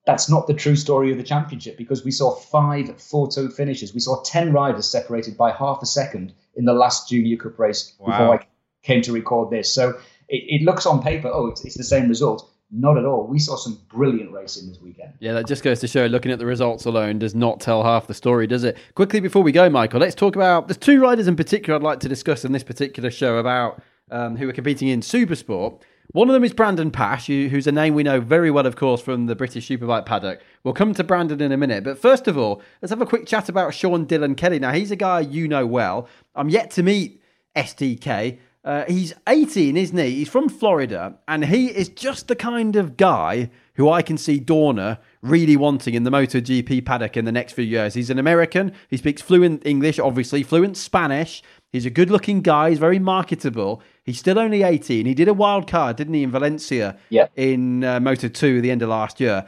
[0.09, 3.93] that's not the true story of the championship because we saw five photo finishes.
[3.93, 7.93] We saw 10 riders separated by half a second in the last Junior Cup race
[7.99, 8.07] wow.
[8.07, 8.47] before I
[8.81, 9.71] came to record this.
[9.71, 9.89] So
[10.27, 12.51] it, it looks on paper, oh, it's, it's the same result.
[12.71, 13.27] Not at all.
[13.27, 15.13] We saw some brilliant racing this weekend.
[15.19, 18.07] Yeah, that just goes to show looking at the results alone does not tell half
[18.07, 18.77] the story, does it?
[18.95, 21.99] Quickly before we go, Michael, let's talk about there's two riders in particular I'd like
[21.99, 25.81] to discuss in this particular show about um, who are competing in Supersport.
[26.11, 28.99] One of them is Brandon Paasch, who's a name we know very well, of course,
[28.99, 30.41] from the British Superbike paddock.
[30.63, 31.83] We'll come to Brandon in a minute.
[31.83, 34.57] But first of all, let's have a quick chat about Sean Dylan Kelly.
[34.57, 36.07] Now, he's a guy you know well.
[36.33, 37.21] I'm yet to meet
[37.55, 38.39] SDK.
[38.63, 40.15] Uh, he's 18, isn't he?
[40.15, 44.39] He's from Florida, and he is just the kind of guy who I can see
[44.39, 47.93] Dorna really wanting in the MotoGP paddock in the next few years.
[47.93, 48.73] He's an American.
[48.89, 51.43] He speaks fluent English, obviously, fluent Spanish.
[51.71, 52.69] He's a good looking guy.
[52.69, 53.82] He's very marketable.
[54.03, 55.05] He's still only 18.
[55.05, 57.27] He did a wild card, didn't he, in Valencia yeah.
[57.36, 59.45] in uh, Moto 2 at the end of last year.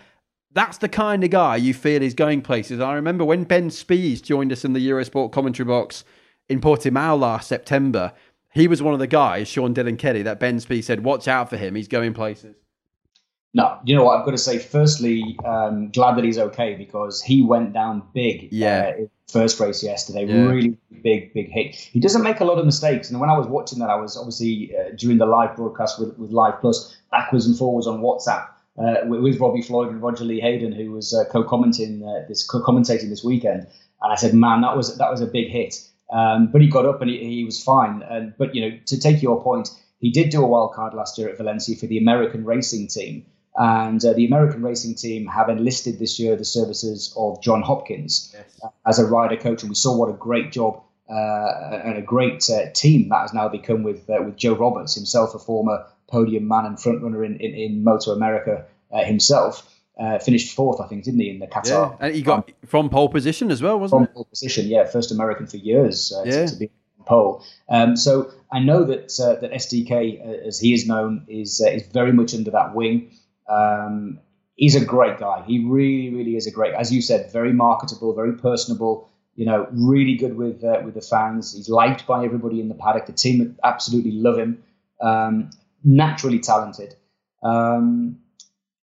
[0.54, 2.80] That's the kind of guy you feel is going places.
[2.80, 6.04] I remember when Ben Spies joined us in the Eurosport commentary box
[6.50, 8.14] in Portimao last September,
[8.54, 11.50] he was one of the guys, Sean Dylan Kelly, that Ben Spies said, watch out
[11.50, 11.76] for him.
[11.76, 12.56] He's going places.
[13.54, 14.18] No, you know what?
[14.18, 18.48] I've got to say, firstly, um, glad that he's okay because he went down big.
[18.52, 18.94] Yeah.
[18.98, 20.46] Uh, first race yesterday, yeah.
[20.46, 21.76] really big, big hit.
[21.76, 23.10] He doesn't make a lot of mistakes.
[23.10, 26.18] And when I was watching that, I was obviously uh, during the live broadcast with,
[26.18, 30.24] with Live Plus, backwards and forwards on WhatsApp uh, with, with, Robbie Floyd and Roger
[30.24, 33.68] Lee Hayden, who was uh, co-commenting uh, this co-commentating this weekend.
[34.02, 35.76] And I said, man, that was that was a big hit.
[36.12, 38.02] Um, but he got up and he, he was fine.
[38.10, 41.18] And but you know, to take your point He did do a wild card last
[41.18, 43.26] year at Valencia for the American racing team.
[43.56, 48.34] And uh, the American racing team have enlisted this year the services of John Hopkins
[48.34, 48.60] yes.
[48.64, 49.62] uh, as a rider coach.
[49.62, 53.34] And we saw what a great job uh, and a great uh, team that has
[53.34, 57.38] now become with uh, with Joe Roberts, himself a former podium man and frontrunner in,
[57.38, 59.68] in, in Moto America uh, himself.
[60.24, 61.92] finished fourth, I think, didn't he, in the Qatar?
[61.92, 64.14] Yeah, and he got um, from pole position as well, wasn't from it?
[64.14, 64.86] pole position, yeah.
[64.86, 66.46] First American for years yeah.
[66.46, 66.70] to, to be
[67.06, 67.44] pole.
[67.70, 69.92] Um, so I know that uh, that SDK,
[70.26, 73.12] uh, as he is known, is uh, is very much under that wing.
[73.52, 74.20] Um,
[74.56, 75.44] he's a great guy.
[75.46, 76.74] He really, really is a great.
[76.74, 79.10] As you said, very marketable, very personable.
[79.36, 81.56] You know, really good with uh, with the fans.
[81.56, 83.06] He's liked by everybody in the paddock.
[83.06, 84.64] The team absolutely love him.
[85.02, 85.50] Um,
[85.84, 86.96] naturally talented.
[87.44, 88.20] Um,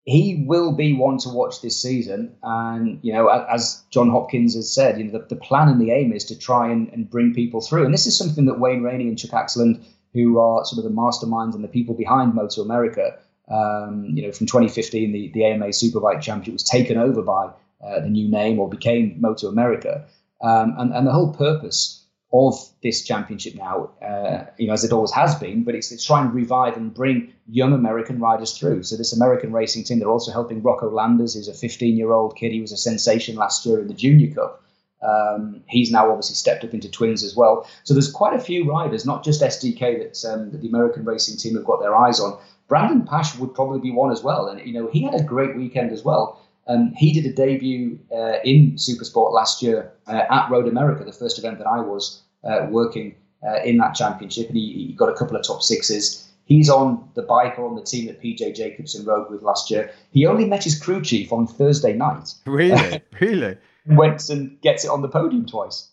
[0.09, 2.35] he will be one to watch this season.
[2.43, 5.91] And, you know, as John Hopkins has said, you know, the, the plan and the
[5.91, 7.85] aim is to try and, and, bring people through.
[7.85, 10.97] And this is something that Wayne Rainey and Chuck Aksland, who are sort of the
[10.97, 13.19] masterminds and the people behind Moto America,
[13.51, 17.51] um, you know, from 2015, the, the AMA Superbike Championship was taken over by
[17.85, 20.05] uh, the new name or became Moto America.
[20.41, 24.93] Um, and, and the whole purpose of this championship now, uh, you know, as it
[24.93, 28.83] always has been, but it's, it's trying to revive and bring young American riders through.
[28.83, 32.53] So this American racing team, they're also helping Rocco Landers, who's a 15-year-old kid.
[32.53, 34.63] He was a sensation last year in the Junior Cup.
[35.01, 37.67] Um, he's now obviously stepped up into twins as well.
[37.85, 41.39] So there's quite a few riders, not just SDK, that, um, that the American racing
[41.39, 42.39] team have got their eyes on.
[42.69, 45.57] Brandon Paasch would probably be one as well, and you know he had a great
[45.57, 46.41] weekend as well.
[46.67, 51.13] Um, he did a debut uh, in Supersport last year uh, at Road America, the
[51.13, 55.09] first event that I was uh, working uh, in that championship, and he, he, got
[55.09, 56.29] a couple of top sixes.
[56.45, 59.91] He's on the bike or on the team that PJ Jacobsen rode with last year.
[60.13, 62.35] He only met his crew chief on Thursday night.
[62.47, 63.03] Really?
[63.21, 63.57] really?
[63.87, 65.89] Went and gets it on the podium twice.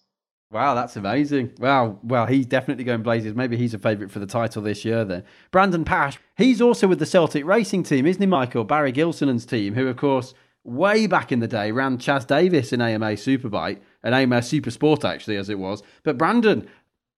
[0.51, 1.53] Wow, that's amazing.
[1.60, 3.34] Wow, well, he's definitely going blazes.
[3.34, 5.23] Maybe he's a favourite for the title this year then.
[5.51, 8.63] Brandon Paasch, he's also with the Celtic Racing team, isn't he, Michael?
[8.63, 12.81] Barry Gilsenan's team, who, of course, way back in the day ran Chaz Davies in
[12.81, 15.84] AMA Superbike and AMA Supersport, actually, as it was.
[16.03, 16.67] But Brandon,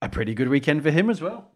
[0.02, 1.52] a pretty good weekend for him as well.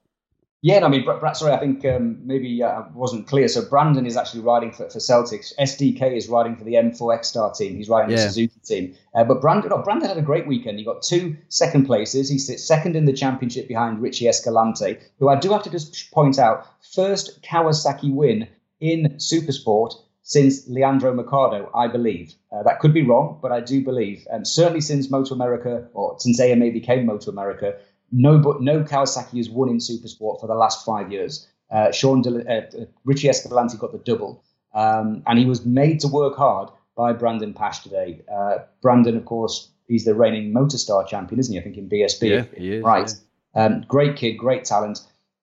[0.64, 3.48] Yeah, I mean, Brad, sorry, I think um, maybe uh, I wasn't clear.
[3.48, 5.54] So Brandon is actually riding for, for Celtics.
[5.60, 7.78] SDK is riding for the M4 ECSTAR team.
[7.78, 8.18] He's riding yeah.
[8.18, 8.96] the Suzuki team.
[9.16, 10.78] Uh, but Brandon, oh, Brandon had a great weekend.
[10.78, 12.30] He got two second places.
[12.30, 16.12] He sits second in the championship behind Richie Escalante, who I do have to just
[16.12, 18.48] point out, first Kawasaki win
[18.80, 22.36] in Supersport since Leandro Mercado, I believe.
[22.52, 24.28] Uh, that could be wrong, but I do believe.
[24.32, 27.78] And certainly since Moto America, or since AMA became Moto America,
[28.12, 31.48] no, but no Kawasaki has won in Supersport for the last five years.
[31.72, 34.44] Uh, Sean De, uh, Richie Escalante got the double,
[34.74, 38.22] um, and he was made to work hard by Brandon Paasch today.
[38.32, 41.60] Uh, Brandon, of course, he's the reigning Motostar champion, isn't he?
[41.60, 42.30] I think in BSB.
[42.30, 42.84] Yeah, he is.
[42.84, 43.12] Right.
[43.56, 43.66] Yeah.
[43.66, 45.00] Um, great kid, great talent,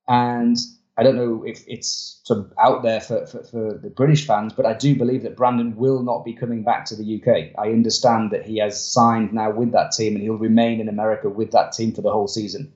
[0.06, 0.56] and
[0.98, 4.52] I don't know if it's sort of out there for, for, for, the British fans,
[4.52, 7.52] but I do believe that Brandon will not be coming back to the UK.
[7.56, 11.30] I understand that he has signed now with that team and he'll remain in America
[11.30, 12.72] with that team for the whole season.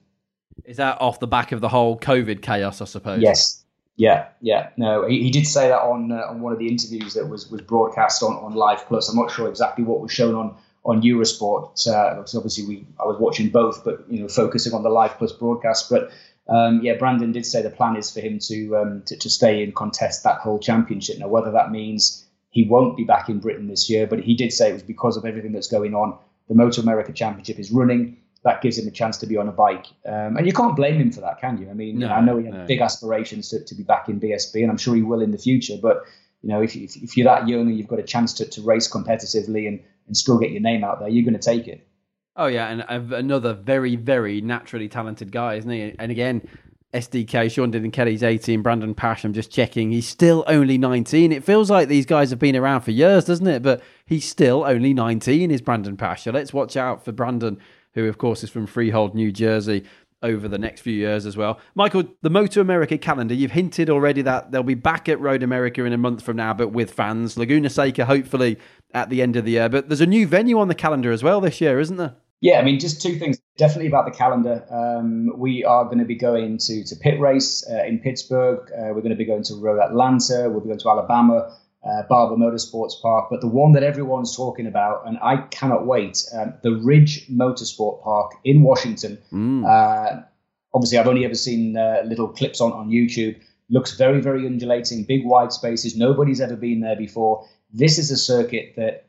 [0.63, 3.21] Is that off the back of the whole COVID chaos, I suppose?
[3.21, 3.63] Yes.
[3.97, 4.69] Yeah, yeah.
[4.77, 7.51] No, he, he did say that on uh, on one of the interviews that was
[7.51, 9.07] was broadcast on, on Live Plus.
[9.07, 11.87] I'm not sure exactly what was shown on on Eurosport.
[11.87, 15.31] Uh, obviously, we I was watching both, but you know, focusing on the Live Plus
[15.31, 15.91] broadcast.
[15.91, 16.09] But
[16.47, 19.63] um, yeah, Brandon did say the plan is for him to, um, to, to stay
[19.63, 21.19] and contest that whole championship.
[21.19, 24.51] Now, whether that means he won't be back in Britain this year, but he did
[24.51, 26.17] say it was because of everything that's going on.
[26.49, 28.17] The Moto America Championship is running.
[28.43, 30.99] That gives him a chance to be on a bike, um, and you can't blame
[30.99, 31.69] him for that, can you?
[31.69, 32.65] I mean, no, I know he had no.
[32.65, 35.37] big aspirations to, to be back in BSB, and I'm sure he will in the
[35.37, 35.77] future.
[35.81, 36.03] But
[36.41, 38.61] you know, if, if, if you're that young and you've got a chance to, to
[38.61, 41.87] race competitively and, and still get your name out there, you're going to take it.
[42.35, 45.93] Oh yeah, and another very, very naturally talented guy, isn't he?
[45.99, 46.47] And again,
[46.91, 51.31] SDK, Sean Dylan Kelly's 18, Brandon Paasch, I'm just checking, he's still only 19.
[51.31, 53.61] It feels like these guys have been around for years, doesn't it?
[53.61, 56.19] But he's still only 19, is Brandon Paasch.
[56.21, 57.59] So let's watch out for Brandon,
[57.93, 59.83] who, of course, is from Freehold, New Jersey,
[60.23, 61.59] over the next few years as well.
[61.75, 65.83] Michael, the Moto America calendar, you've hinted already that they'll be back at Road America
[65.83, 67.37] in a month from now, but with fans.
[67.37, 68.57] Laguna Seca, hopefully,
[68.93, 69.69] at the end of the year.
[69.69, 72.15] But there's a new venue on the calendar as well this year, isn't there?
[72.43, 73.39] Yeah, I mean, just two things.
[73.57, 74.65] Definitely about the calendar.
[74.69, 78.69] Um, we are going to be going to to Pitt Race uh, in Pittsburgh.
[78.69, 80.49] Uh, we're going to be going to Road Atlanta.
[80.49, 83.29] We'll be going to Alabama, uh, Barber Motorsports Park.
[83.31, 88.03] But the one that everyone's talking about, and I cannot wait, um, the Ridge Motorsport
[88.03, 89.19] Park in Washington.
[89.31, 90.25] Mm.
[90.73, 93.39] obviously, I've only ever seen uh, little clips on on YouTube.
[93.69, 95.95] Looks very, very undulating, big wide spaces.
[95.95, 97.47] Nobody's ever been there before.
[97.71, 99.05] This is a circuit that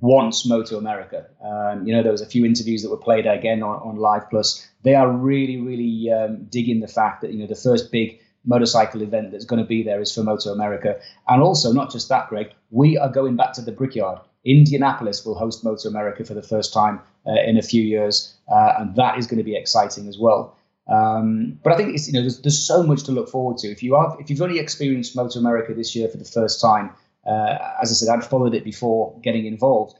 [0.00, 1.26] wants Moto America.
[1.42, 4.28] Um, you know, there was a few interviews that were played again on, on Live
[4.28, 4.66] Plus.
[4.82, 9.02] They are really, really um, digging the fact that you know the first big motorcycle
[9.02, 10.98] event that's going to be there is for Moto America.
[11.26, 14.20] And also, not just that, Greg, we are going back to the Brickyard.
[14.44, 18.74] Indianapolis will host Moto America for the first time uh, in a few years, uh,
[18.78, 20.56] and that is going to be exciting as well.
[20.86, 23.68] Um, but I think it's you know there's, there's so much to look forward to.
[23.68, 26.90] If you are if you've only experienced Moto America this year for the first time,
[27.28, 29.94] uh, as I said, I'd followed it before getting involved.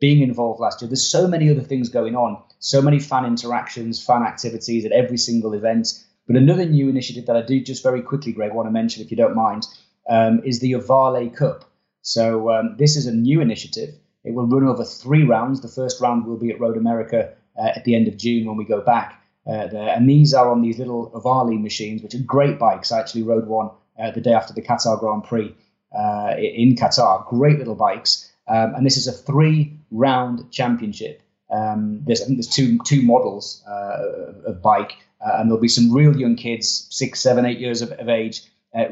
[0.00, 4.02] Being involved last year, there's so many other things going on, so many fan interactions,
[4.02, 6.02] fan activities at every single event.
[6.26, 9.10] But another new initiative that I do just very quickly, Greg, want to mention, if
[9.10, 9.66] you don't mind,
[10.08, 11.70] um, is the Ohvale Cup.
[12.00, 13.90] So um, this is a new initiative.
[14.24, 15.60] It will run over three rounds.
[15.60, 18.56] The first round will be at Road America uh, at the end of June when
[18.56, 19.94] we go back uh, there.
[19.94, 22.90] And these are on these little Ohvale machines, which are great bikes.
[22.90, 25.54] I actually rode one uh, the day after the Qatar Grand Prix
[25.96, 27.26] uh, in Qatar.
[27.28, 28.30] Great little bikes.
[28.48, 31.22] Um, and this is a three-round championship.
[31.50, 35.68] Um, there's I think there's two two models uh, of bike, uh, and there'll be
[35.68, 38.42] some real young kids, six, seven, eight years of, of age,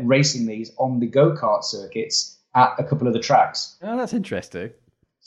[0.00, 3.76] racing these on the go kart circuits at a couple of the tracks.
[3.82, 4.70] Oh, that's interesting.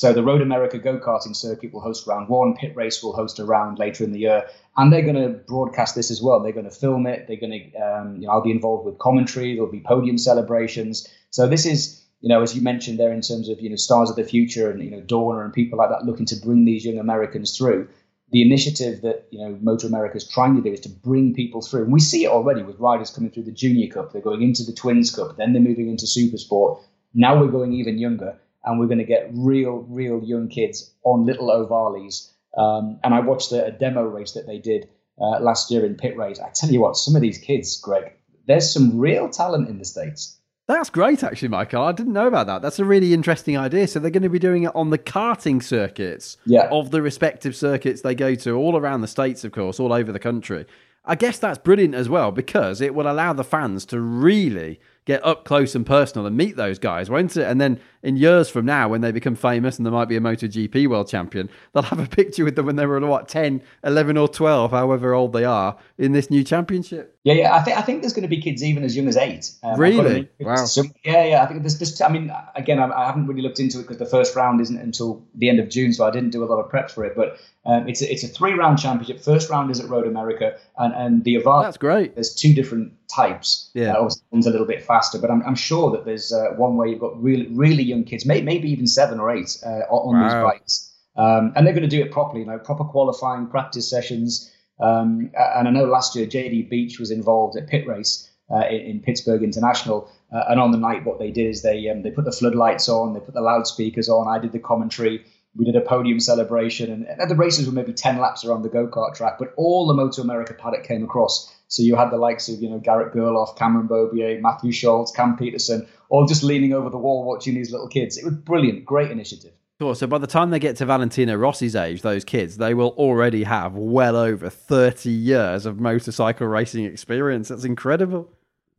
[0.01, 2.55] So the Road America go karting circuit will host round one.
[2.55, 5.93] Pitt Race will host a round later in the year, and they're going to broadcast
[5.93, 6.39] this as well.
[6.39, 7.27] They're going to film it.
[7.27, 9.53] They're going to, um, you know, I'll be involved with commentary.
[9.53, 11.07] There'll be podium celebrations.
[11.29, 14.09] So this is, you know, as you mentioned there in terms of you know stars
[14.09, 16.83] of the future and you know Dorna and people like that looking to bring these
[16.83, 17.87] young Americans through.
[18.31, 21.61] The initiative that you know Motor America is trying to do is to bring people
[21.61, 24.13] through, and we see it already with riders coming through the Junior Cup.
[24.13, 26.81] They're going into the Twins Cup, then they're moving into Super Sport.
[27.13, 31.25] Now we're going even younger, and we're going to get real, real young kids on
[31.25, 32.31] little Ohvales.
[32.57, 34.89] Um, and I watched a, a, demo race that they did
[35.19, 36.39] uh, last year in Pitt Race.
[36.39, 38.11] I tell you what, some of these kids, Greg,
[38.47, 40.37] there's some real talent in the states.
[40.67, 41.83] That's great, actually, Michael.
[41.83, 42.61] I didn't know about that.
[42.61, 43.87] That's a really interesting idea.
[43.87, 46.69] So they're going to be doing it on the karting circuits yeah.
[46.71, 50.11] of the respective circuits they go to, all around the states, of course, all over
[50.11, 50.65] the country.
[51.03, 55.25] I guess that's brilliant as well because it will allow the fans to really get
[55.25, 57.43] up close and personal and meet those guys, won't it?
[57.43, 60.21] And then in years from now, when they become famous and there might be a
[60.21, 64.17] MotoGP world champion, they'll have a picture with them when they were, what, 10, 11,
[64.17, 67.17] or 12, however old they are, in this new championship.
[67.23, 67.55] Yeah, yeah.
[67.55, 69.51] I think I think there's going to be kids even as young as eight.
[69.61, 70.27] Um, really?
[70.39, 70.55] Wow.
[70.55, 71.43] Some, yeah, yeah.
[71.43, 72.01] I think there's just.
[72.01, 74.77] I mean, again, I, I haven't really looked into it because the first round isn't
[74.77, 77.15] until the end of June, so I didn't do a lot of prep for it.
[77.15, 79.23] But um, it's a, it's a three round championship.
[79.23, 81.65] First round is at Road America, and and the Avard.
[81.65, 82.15] That's great.
[82.15, 83.69] There's two different types.
[83.75, 86.75] Yeah, uh, one's a little bit faster, but I'm, I'm sure that there's uh, one
[86.75, 90.19] where you've got really really young kids, maybe, maybe even seven or eight uh, on
[90.19, 90.23] wow.
[90.23, 92.39] these bikes, um, and they're going to do it properly.
[92.41, 94.51] You know, proper qualifying practice sessions.
[94.81, 98.81] Um, and I know last year JD Beach was involved at Pitt Race uh, in,
[98.81, 102.11] in, Pittsburgh International, uh, and on the night what they did is they um, they
[102.11, 104.27] put the floodlights on, they put the loudspeakers on.
[104.27, 105.23] I did the commentary
[105.55, 108.69] we did a podium celebration, and, and the races were maybe 10 laps around the
[108.69, 111.53] go kart track, but all the Moto America paddock came across.
[111.67, 115.37] So you had the likes of, you know, Garrett Gerloff, Cameron Beaubier, Mathew Scholtz, Cam
[115.37, 118.17] Petersen, all just leaning over the wall watching these little kids.
[118.17, 119.53] It was brilliant, great initiative.
[119.81, 119.95] Sure.
[119.95, 123.41] So by the time they get to Valentino Rossi's age, those kids, they will already
[123.41, 127.47] have well over 30 years of motorcycle racing experience.
[127.47, 128.29] That's incredible.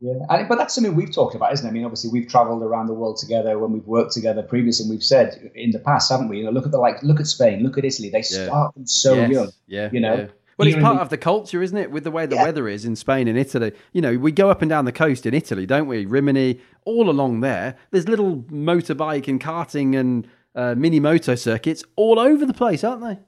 [0.01, 1.71] Yeah, and, but that's something we've talked about, isn't it?
[1.71, 4.91] I mean, obviously we've travelled around the world together when we've worked together previously, and
[4.91, 6.39] we've said in the past, haven't we?
[6.39, 8.09] You know, look at the like, look at Spain, look at Italy.
[8.09, 8.45] They yeah.
[8.45, 9.31] start them so yes.
[9.33, 9.51] young.
[9.67, 10.15] Yeah, you know.
[10.15, 10.27] Yeah.
[10.57, 11.91] Well, it's part of the culture, isn't it?
[11.91, 12.45] With the way the yeah.
[12.45, 13.73] weather is in Spain and Italy.
[13.93, 16.07] You know, we go up and down the coast in Italy, don't we?
[16.07, 17.75] Rimini, all along there.
[17.91, 23.03] There's little motorbike and karting and uh, mini moto circuits all over the place, aren't
[23.03, 23.19] they?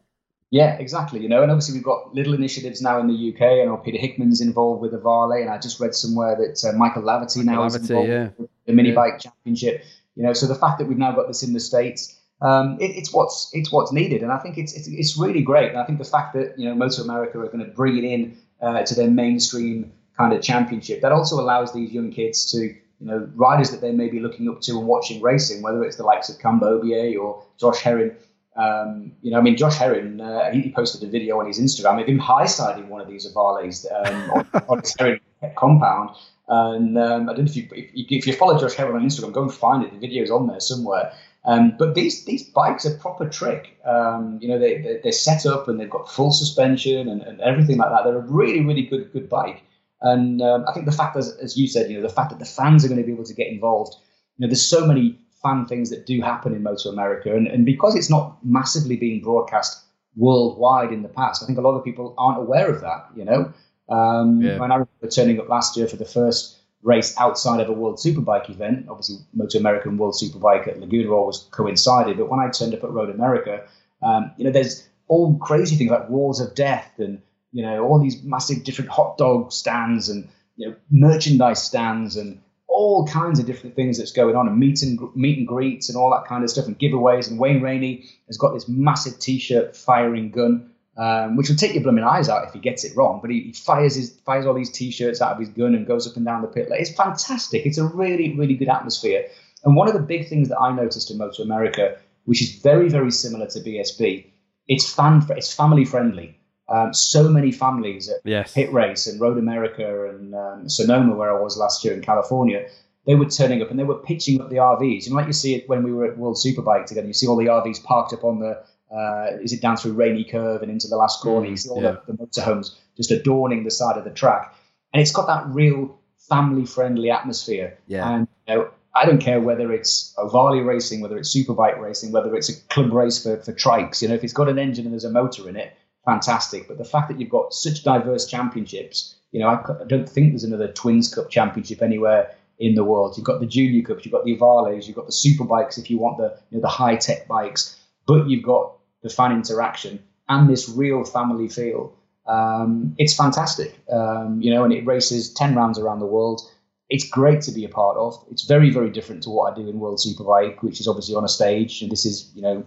[0.50, 1.20] Yeah, exactly.
[1.20, 3.42] You know, and obviously we've got little initiatives now in the UK.
[3.42, 6.76] I know Peter Hickman's involved with the Varley, and I just read somewhere that uh,
[6.76, 8.28] Michael Laverty now Laverty, is involved yeah.
[8.38, 9.82] with the mini bike championship.
[10.14, 12.92] You know, so the fact that we've now got this in the states, um, it,
[12.96, 15.70] it's what's it's what's needed, and I think it's, it's it's really great.
[15.70, 18.04] And I think the fact that you know Motor America are going to bring it
[18.04, 22.72] in uh, to their mainstream kind of championship that also allows these young kids to
[23.00, 25.96] you know riders that they may be looking up to and watching racing, whether it's
[25.96, 28.16] the likes of Cam Beaubier or Josh Herrin
[28.56, 32.00] um, you know, I mean, Josh Herrin, uh, he posted a video on his Instagram
[32.00, 35.20] of him high siding one of these Ohvales um, on, on his Herrin
[35.56, 36.10] compound.
[36.46, 39.32] And um, I don't know if you, if, if you follow Josh Herrin on Instagram,
[39.32, 39.92] go and find it.
[39.92, 41.12] The video's on there somewhere.
[41.46, 43.76] Um, but these these bikes are proper trick.
[43.84, 47.40] Um, you know, they, they, they're set up and they've got full suspension and, and
[47.40, 48.04] everything like that.
[48.04, 49.62] They're a really, really good good bike.
[50.04, 52.38] And um, I think the fact, as, as you said, you know, the fact that
[52.38, 53.96] the fans are going to be able to get involved.
[54.36, 57.34] You know, there's so many fan things that do happen in Moto America.
[57.34, 59.82] And, and because it's not massively being broadcast
[60.16, 63.24] worldwide in the past, I think a lot of people aren't aware of that, you
[63.24, 63.52] know.
[63.88, 64.58] Um, yeah.
[64.58, 67.96] When I remember turning up last year for the first race outside of a World
[67.96, 72.50] Superbike event, obviously Moto America and World Superbike at Laguna always coincided, but when I
[72.50, 73.64] turned up at Road America,
[74.02, 77.22] um, you know, there's all crazy things like walls of death and,
[77.54, 82.42] you know, all these massive different hot dog stands and you know merchandise stands and
[82.66, 85.96] all kinds of different things that's going on and meet and meet and greets and
[85.96, 87.30] all that kind of stuff and giveaways.
[87.30, 91.84] And Wayne Rainey has got this massive T-shirt firing gun, um, which will take your
[91.84, 93.20] blooming eyes out if he gets it wrong.
[93.20, 96.08] But he, he, fires his fires all these T-shirts out of his gun and goes
[96.08, 96.66] up and down the pit.
[96.72, 97.64] It's fantastic.
[97.64, 99.26] It's a really really good atmosphere.
[99.62, 102.88] And one of the big things that I noticed in Moto America, which is very
[102.88, 104.26] very similar to BSB,
[104.66, 106.36] it's fan it's family friendly.
[106.68, 108.54] Um, so many families at yes.
[108.54, 112.66] Pitt Race and Road America and um, Sonoma, where I was last year in California,
[113.06, 115.04] they were turning up and they were pitching up the RVs.
[115.04, 117.06] You know, like you see it when we were at World Superbike together.
[117.06, 118.62] You see all the RVs parked up on the,
[118.94, 121.46] uh, is it down through Rainey Curve and into the last corner?
[121.46, 121.96] Mm, you see all yeah.
[122.06, 124.54] the, the motorhomes just adorning the side of the track.
[124.94, 125.98] And it's got that real
[126.28, 127.76] family friendly atmosphere.
[127.88, 128.08] Yeah.
[128.08, 132.34] And, you know, I don't care whether it's Ovalia racing, whether it's superbike racing, whether
[132.34, 134.00] it's a club race for, for trikes.
[134.00, 136.68] You know, if it's got an engine and there's a motor in it, fantastic.
[136.68, 140.32] But the fact that you've got such diverse championships, you know, I, I don't think
[140.32, 143.16] there's another Twins Cup championship anywhere in the world.
[143.16, 145.90] You've got the Junior Cups, you've got the Ohvales, you've got the super bikes if
[145.90, 147.76] you want the you know, the high tech bikes,
[148.06, 151.96] but you've got the fan interaction and this real family feel.
[152.26, 156.40] Um, it's fantastic, um, you know, and it races ten rounds around the world.
[156.88, 158.24] It's great to be a part of.
[158.30, 161.24] It's very, very different to what I do in World Superbike, which is obviously on
[161.24, 162.64] a stage, and this is, you know,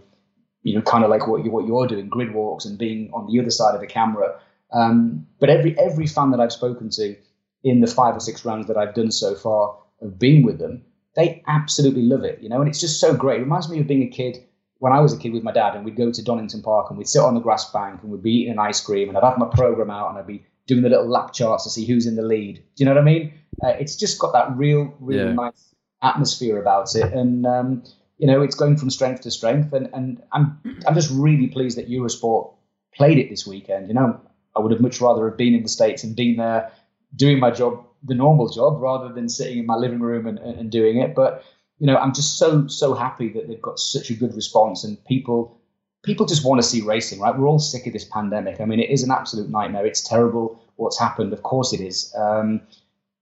[0.67, 3.31] you know, kind of like what you what you're doing, grid walks and being on
[3.31, 4.37] the other side of the camera.
[4.73, 7.15] Um, but every every fan that I've spoken to
[7.63, 10.83] in the five or six rounds that I've done so far of being with them,
[11.15, 13.39] they absolutely love it, you know, and it's just so great.
[13.39, 14.37] It reminds me of being a kid
[14.79, 16.97] when I was a kid with my dad, and we'd go to Donington Park and
[16.97, 19.23] we'd sit on the grass bank and we'd be eating an ice cream, and I'd
[19.23, 22.05] have my program out and I'd be doing the little lap charts to see who's
[22.05, 22.57] in the lead.
[22.57, 23.33] Do you know what I mean?
[23.63, 25.31] Uh, it's just got that real, really yeah.
[25.31, 27.83] nice atmosphere about it, and um,
[28.17, 29.73] you know, it's going from strength to strength.
[29.73, 32.51] And, and I'm, I'm just really pleased that Eurosport
[32.93, 33.87] played it this weekend.
[33.87, 34.19] You know,
[34.55, 36.71] I would have much rather have been in the States and been there
[37.15, 40.71] doing my job, the normal job, rather than sitting in my living room and, and
[40.71, 41.13] doing it.
[41.13, 41.43] But,
[41.79, 45.03] you know, I'm just so, so happy that they've got such a good response and
[45.05, 45.61] people,
[46.03, 47.37] people just want to see racing, right?
[47.37, 48.59] We're all sick of this pandemic.
[48.59, 49.85] I mean, it is an absolute nightmare.
[49.85, 51.33] It's terrible what's happened.
[51.33, 52.13] Of course it is.
[52.17, 52.61] Um,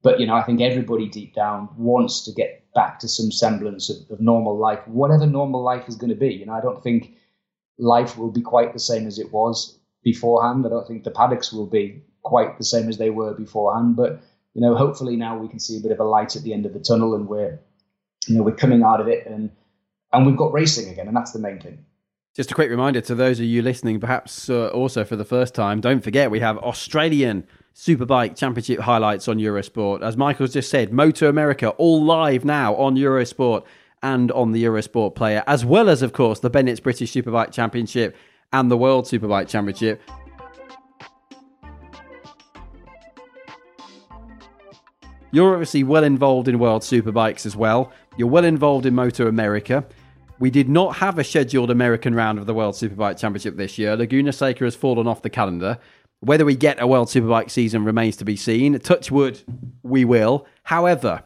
[0.05, 3.89] but, you know, I think everybody deep down wants to get back to some semblance
[3.89, 6.31] of, of normal life, whatever normal life is going to be.
[6.31, 7.15] You know, I don't think
[7.79, 10.63] life will be quite the same as it was beforehand.
[10.63, 13.95] I don't think the paddocks will be quite the same as they were beforehand.
[13.95, 14.21] But
[14.53, 16.67] you know, hopefully now we can see a bit of a light at the end
[16.67, 17.59] of the tunnel, and we're
[18.27, 19.49] you know we're coming out of it, and
[20.13, 21.83] and we've got racing again, and that's the main thing.
[22.35, 25.55] Just a quick reminder to those of you listening, perhaps uh, also for the first
[25.55, 30.01] time, don't forget we have Australian Superbike Championship highlights on Eurosport.
[30.01, 33.63] As Michael's just said, Moto America all live now on Eurosport
[34.01, 38.15] and on the Eurosport player, as well as, of course, the Bennett's British Superbike Championship
[38.53, 40.01] and the World Superbike Championship.
[45.31, 47.91] You're obviously well involved in World Superbikes as well.
[48.15, 49.85] You're well involved in Moto America.
[50.39, 53.97] We did not have a scheduled American round of the World Superbike Championship this year.
[53.97, 55.77] Laguna Seca has fallen off the calendar.
[56.25, 58.79] Whether we get a World Superbike season remains to be seen.
[58.79, 59.41] Touch wood,
[59.83, 60.47] we will.
[60.63, 61.23] However,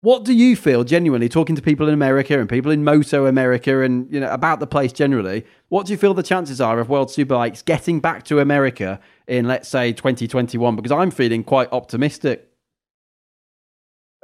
[0.00, 3.82] what do you feel genuinely talking to people in America and people in Moto America
[3.82, 5.46] and you know about the place generally?
[5.68, 8.98] What do you feel the chances are of World Superbikes getting back to America
[9.28, 10.74] in let's say 2021?
[10.74, 12.50] Because I'm feeling quite optimistic.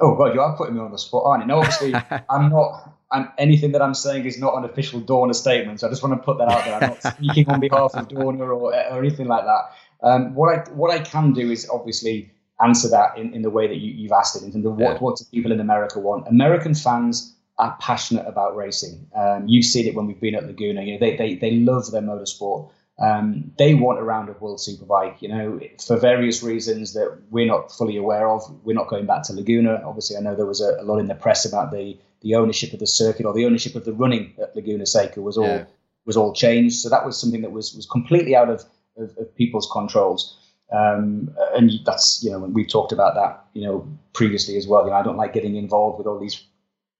[0.01, 1.47] Oh God, you are putting me on the spot, aren't you?
[1.47, 1.93] No, obviously
[2.29, 2.96] I'm not.
[3.11, 5.79] I'm, anything that I'm saying is not an official Dorna statement.
[5.79, 6.75] So I just want to put that out there.
[6.75, 9.71] I'm not speaking on behalf of Dorna or, or anything like that.
[10.03, 12.31] Um, what I what I can do is obviously
[12.63, 14.93] answer that in, in the way that you, have asked it in terms of what,
[14.93, 14.97] yeah.
[14.97, 16.27] what do people in America want.
[16.27, 19.07] American fans are passionate about racing.
[19.15, 20.83] Um, you've seen it when we've been at Laguna.
[20.83, 22.69] You know, they they they love their motorsport.
[22.99, 27.45] Um, they want a round of World Superbike, you know, for various reasons that we're
[27.45, 28.41] not fully aware of.
[28.63, 29.83] We're not going back to Laguna.
[29.85, 31.97] Obviously, I know there was a, a lot in the press about the
[32.27, 35.37] the ownership of the circuit or the ownership of the running at Laguna Seca was
[35.37, 35.65] all yeah.
[36.05, 36.75] was all changed.
[36.75, 38.65] So that was something that was was completely out of
[38.97, 40.37] of, of people's controls.
[40.69, 44.83] Um, and that's you know we've talked about that you know previously as well.
[44.83, 46.43] You know I don't like getting involved with all these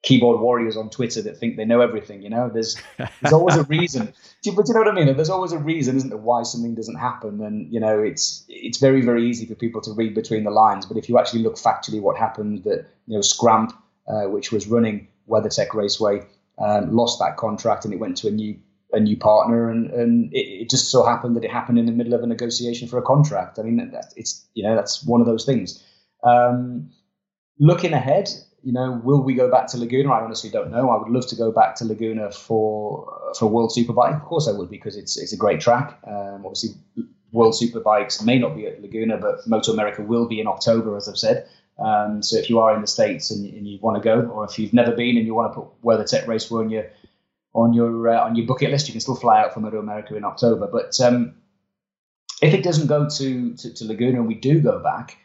[0.02, 2.22] keyboard warriors on Twitter that think they know everything.
[2.22, 4.06] You know there's there's always a reason.
[4.44, 5.14] Do you, but you know what I mean?
[5.14, 7.44] There's always a reason, isn't there, why something doesn't happen?
[7.44, 10.86] And you know it's it's very very easy for people to read between the lines.
[10.86, 13.74] But if you actually look factually, what happened that you know Scramp
[14.08, 16.26] uh, which was running WeatherTech Raceway,
[16.60, 18.58] um, lost that contract and it went to a new
[18.94, 21.92] a new partner, and and it, it, just so happened that it happened in the
[21.92, 23.60] middle of a negotiation for a contract.
[23.60, 25.84] I mean, that, it's you know that's one of those things.
[26.24, 26.90] Um,
[27.60, 28.30] looking ahead,
[28.64, 30.12] you know, will we go back to Laguna?
[30.12, 30.90] I honestly don't know.
[30.90, 34.16] I would love to go back to Laguna for for World Superbike.
[34.16, 36.00] Of course, I would because it's it's a great track.
[36.08, 36.76] Um, obviously,
[37.32, 41.10] World Superbikes may not be at Laguna, but Moto America will be in October, as
[41.10, 41.48] I've said.
[41.80, 44.46] Um, so if you are in the states and, and, you want to go, or
[44.46, 46.86] if you've never been and you want to put WeatherTech race on your
[47.54, 50.16] on your uh, on your bucket list, you can still fly out for Moto America
[50.16, 50.68] in October.
[50.72, 51.36] But um,
[52.42, 55.18] if it doesn't go to, to, to Laguna and we do go back,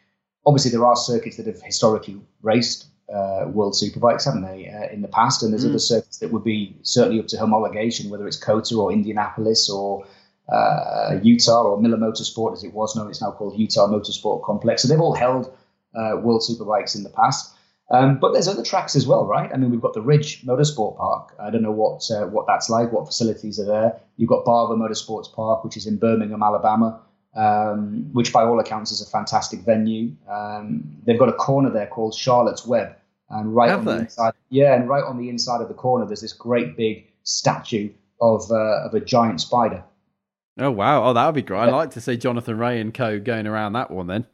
[0.46, 5.02] obviously there are circuits that have historically raced uh, World Superbikes, haven't they, uh, in
[5.02, 5.42] the past?
[5.42, 5.70] And there's mm.
[5.70, 10.06] other circuits that would be certainly up to homologation, whether it's COTA or Indianapolis or
[10.50, 13.10] uh, Utah or Miller Motorsport, as it was known.
[13.10, 14.82] It's now called Utah Motorsport Complex.
[14.82, 15.54] So they've all held
[15.94, 17.54] uh, World Superbikes in the past.
[17.90, 19.50] Um, but there's other tracks as well, right?
[19.52, 21.34] I mean, we've got the Ridge Motorsport Park.
[21.38, 24.00] I don't know what uh, what that's like, what facilities are there.
[24.16, 27.00] You've got Barber Motorsports Park, which is in Birmingham, Alabama,
[27.36, 30.12] um, which by all accounts is a fantastic venue.
[30.30, 32.96] Um, they've got a corner there called Charlotte's Web,
[33.28, 33.94] and right Have on they?
[33.94, 37.06] the inside, yeah, and right on the inside of the corner, there's this great big
[37.24, 37.90] statue
[38.22, 39.84] of uh, of a giant spider.
[40.58, 41.04] Oh wow!
[41.04, 41.60] Oh, that would be great.
[41.60, 44.26] I'd like to see Jonathan Rea and co going around that one then.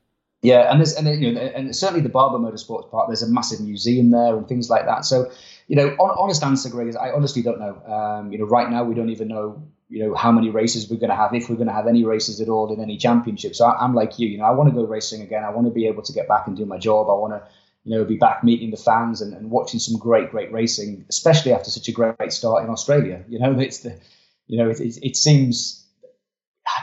[0.43, 3.09] Yeah, and there's and you know, and certainly the Barber Motorsports Park.
[3.09, 5.05] There's a massive museum there and things like that.
[5.05, 5.33] So,
[5.67, 7.83] you know, on, honest answer, Greg, is I honestly don't know.
[7.93, 11.01] Um, you know, right now we don't even know, you know, how many races we're
[11.01, 13.57] going to have, if we're going to have any races at all in any championship.
[13.57, 14.29] So I, am like you.
[14.29, 15.43] You know, I want to go racing again.
[15.43, 17.11] I want to be able to get back and do my job.
[17.11, 17.43] I want to,
[17.83, 21.53] you know, be back meeting the fans and, and watching some great, great racing, especially
[21.53, 23.25] after such a great start in Australia.
[23.29, 23.99] You know, it's the,
[24.47, 25.85] you know, it, it, it seems.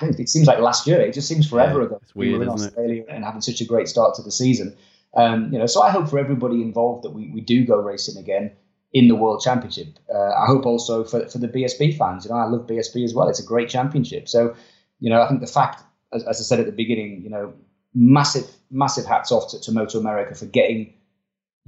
[0.01, 0.99] It seems like last year.
[1.01, 1.99] It just seems forever Yeah, ago.
[2.01, 2.69] it's weird, we were in isn't it?
[2.71, 4.75] Australia and having such a great start to the season.
[5.15, 8.17] Um, you know, so I hope for everybody involved that we, we do go racing
[8.21, 8.51] again
[8.93, 9.97] in the World Championship.
[10.13, 12.25] Uh, I hope also for for the BSB fans.
[12.25, 13.29] You know, I love BSB as well.
[13.29, 14.27] It's a great championship.
[14.27, 14.55] So,
[14.99, 15.83] you know, I think the fact,
[16.13, 17.53] as, as I said at the beginning, you know,
[17.93, 20.93] massive massive hats off to, to Moto America for getting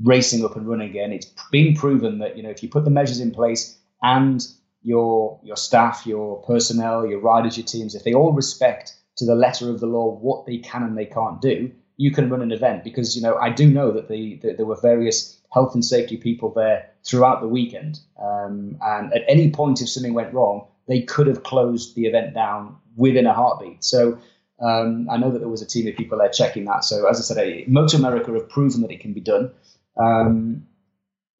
[0.04, 1.12] racing up and running again.
[1.12, 4.46] It's been proven that you know if you put the measures in place and
[4.88, 9.36] your your staff, your personnel, your riders, your teams, if they all respect to the
[9.36, 12.54] letter of the law what they can and they can't do, you can run an
[12.54, 12.86] event.
[12.86, 16.16] Because you know I do know that the, that there were various health and safety
[16.16, 21.02] people there throughout the weekend, um, and at any point if something went wrong, they
[21.02, 23.84] could have closed the event down within a heartbeat.
[23.84, 24.20] So.
[24.60, 26.84] Um, I know that there was a team of people there checking that.
[26.84, 29.52] So, as I said, Motor America have proven that it can be done.
[29.98, 30.67] Um,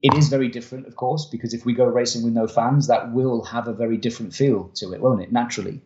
[0.02, 3.12] it is very different, of course, because if we go racing with no fans, that
[3.14, 5.32] will have a very different feel to it, won't it?
[5.32, 5.82] Naturally.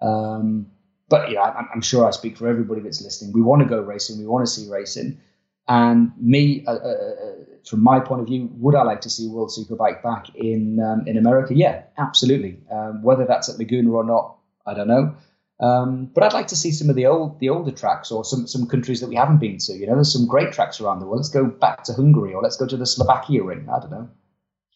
[0.00, 0.66] Um,
[1.08, 3.32] but yeah, I'm, I'm sure I speak for everybody that's listening.
[3.32, 4.18] We want to go racing.
[4.18, 5.20] We want to see racing.
[5.66, 7.32] And me, uh, uh, uh,
[7.68, 11.06] from my point of view, would I like to see World Superbike back in um,
[11.06, 11.54] in America?
[11.54, 12.58] Yeah, absolutely.
[12.70, 14.36] Um, whether that's at Laguna or not,
[14.66, 15.14] I don't know.
[15.60, 18.46] Um, but I'd like to see some of the old, the older tracks, or some
[18.46, 19.72] some countries that we haven't been to.
[19.74, 21.18] You know, there's some great tracks around the world.
[21.18, 23.68] Let's go back to Hungary, or let's go to the Slovakia ring.
[23.72, 24.08] I don't know,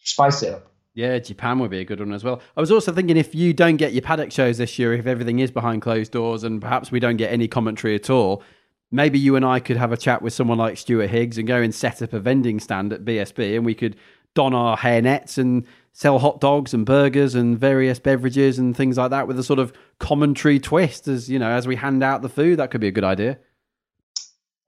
[0.02, 0.72] spice it up.
[0.94, 2.40] Yeah, Japan would be a good one as well.
[2.56, 5.38] I was also thinking if you don't get your paddock shows this year, if everything
[5.38, 8.42] is behind closed doors and perhaps we don't get any commentary at all,
[8.90, 11.60] maybe you and I could have a chat with someone like Stuart Higgs and go
[11.60, 13.94] and set up a vending stand at BSB and we could
[14.34, 15.66] don our hairnets and
[15.98, 19.58] sell hot dogs and burgers and various beverages and things like that with a sort
[19.58, 22.86] of commentary twist as you know as we hand out the food that could be
[22.86, 23.36] a good idea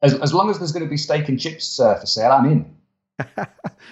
[0.02, 2.46] As, as long as there's going to be steak and chips uh, for sale, I'm
[2.46, 2.74] in.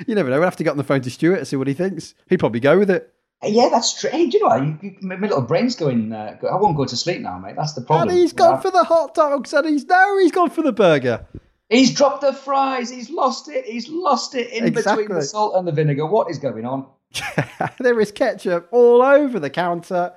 [0.09, 1.69] you never know we'll have to get on the phone to Stuart and see what
[1.69, 3.15] he thinks he'd probably go with it
[3.45, 4.11] Yeah, that's true.
[4.11, 4.65] Hey, do you know what?
[4.65, 6.13] You, you, my little brain's going.
[6.13, 7.55] Uh, I won't go to sleep now, mate.
[7.57, 8.09] That's the problem.
[8.09, 8.61] and he's gone Yeah.
[8.63, 11.25] for the hot dogs and he's no he's gone for the burger
[11.69, 12.91] He's dropped the fries.
[12.91, 13.65] He's lost it.
[13.67, 15.05] He's lost it in Exactly.
[15.05, 16.07] between the salt and the vinegar.
[16.07, 16.87] What is going on?
[17.79, 20.13] there is ketchup all over the counter.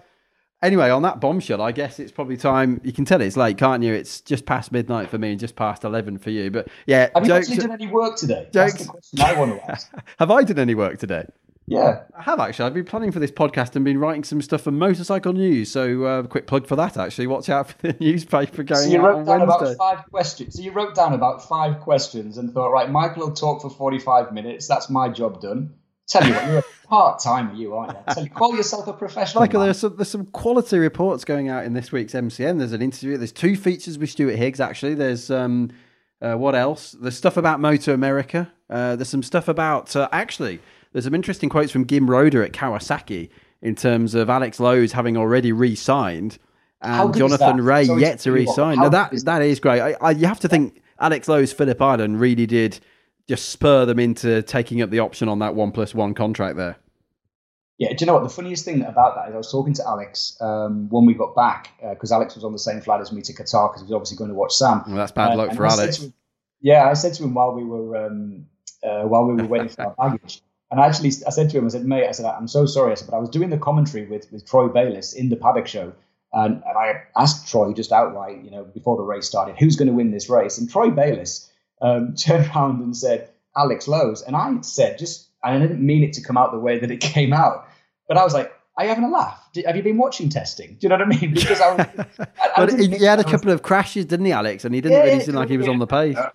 [0.63, 2.79] Anyway, on that bombshell, I guess it's probably time.
[2.83, 3.93] You can tell it's late, can't you?
[3.93, 6.51] It's just past midnight for me and just past 11 for you.
[6.51, 7.49] But yeah, Have you jokes.
[7.49, 8.43] actually done any work today?
[8.53, 9.91] jokes- That's the question I want to ask.
[10.19, 11.25] Have I done any work today?
[11.67, 12.01] Yeah.
[12.17, 12.65] I have actually.
[12.65, 15.71] I've been planning for this podcast and been writing some stuff for Motorcycle News.
[15.71, 16.97] So, uh, quick plug for that.
[16.97, 19.73] Actually, watch out for the newspaper going So you out wrote on down Wednesday.
[19.73, 20.55] about five questions.
[20.57, 24.33] So you wrote down about five questions and thought, right, Michael will talk for forty-five
[24.33, 24.67] minutes.
[24.67, 25.73] That's my job done.
[26.11, 28.13] Tell you what, you're a part timer, you aren't you?
[28.13, 29.41] Tell you, call yourself a professional.
[29.41, 32.59] Michael, there's some, there's some quality reports going out in this week's MCN.
[32.59, 33.17] There's an interview.
[33.17, 34.59] There's two features with Stuart Higgs.
[34.59, 35.71] Actually, there's um,
[36.21, 36.91] uh, what else?
[36.91, 38.51] There's stuff about Moto America.
[38.69, 40.59] Uh, there's some stuff about uh, actually.
[40.91, 43.29] There's some interesting quotes from Guim Roda at Kawasaki
[43.61, 46.37] in terms of Alex Lowes having already re-signed
[46.81, 47.61] and Jonathan?
[47.61, 48.77] Rea yet to to cut you off, re-sign.
[48.79, 49.79] Now that that is great.
[49.79, 52.79] I, I, you have to think Alex Lowes' Phillip Island really did
[53.27, 56.77] just spur them into taking up the option on that one plus one contract there.
[57.77, 58.23] Yeah, do you know what?
[58.23, 61.35] The funniest thing about that is I was talking to Alex um, when we got
[61.35, 63.93] back because Alex was on the same flight as me to Qatar because he was
[63.93, 64.83] obviously going to watch Sam.
[64.85, 65.97] Well, that's bad Uh, luck for Alex.
[65.97, 66.13] him-
[66.61, 68.45] yeah, I said to him while we were um,
[68.83, 71.65] uh, while we were waiting for our baggage, and I actually I said to him,
[71.65, 73.57] I said, mate, I said, I'm so sorry, I said, but I was doing the
[73.57, 75.93] commentary with with Troy Bayliss in the paddock show,
[76.33, 79.87] And, and I asked Troy just outright, you know, before the race started, who's going
[79.89, 80.59] to win this race?
[80.59, 81.50] And Troy Bayliss
[81.81, 84.21] um, turned around and said, Alex Lowes.
[84.21, 86.91] And I said, just, and I didn't mean it to come out the way that
[86.91, 87.67] it came out,
[88.07, 89.37] but I was like, are you having a laugh?
[89.65, 90.69] Have you been watching testing?
[90.69, 91.31] Do you know what I mean?
[91.35, 91.87] Because I was.
[92.39, 94.63] I, I he, he, had a couple was, of crashes, didn't he, Alex?
[94.63, 96.15] And he didn't yeah, really seem like he was on the pace.
[96.15, 96.29] Uh,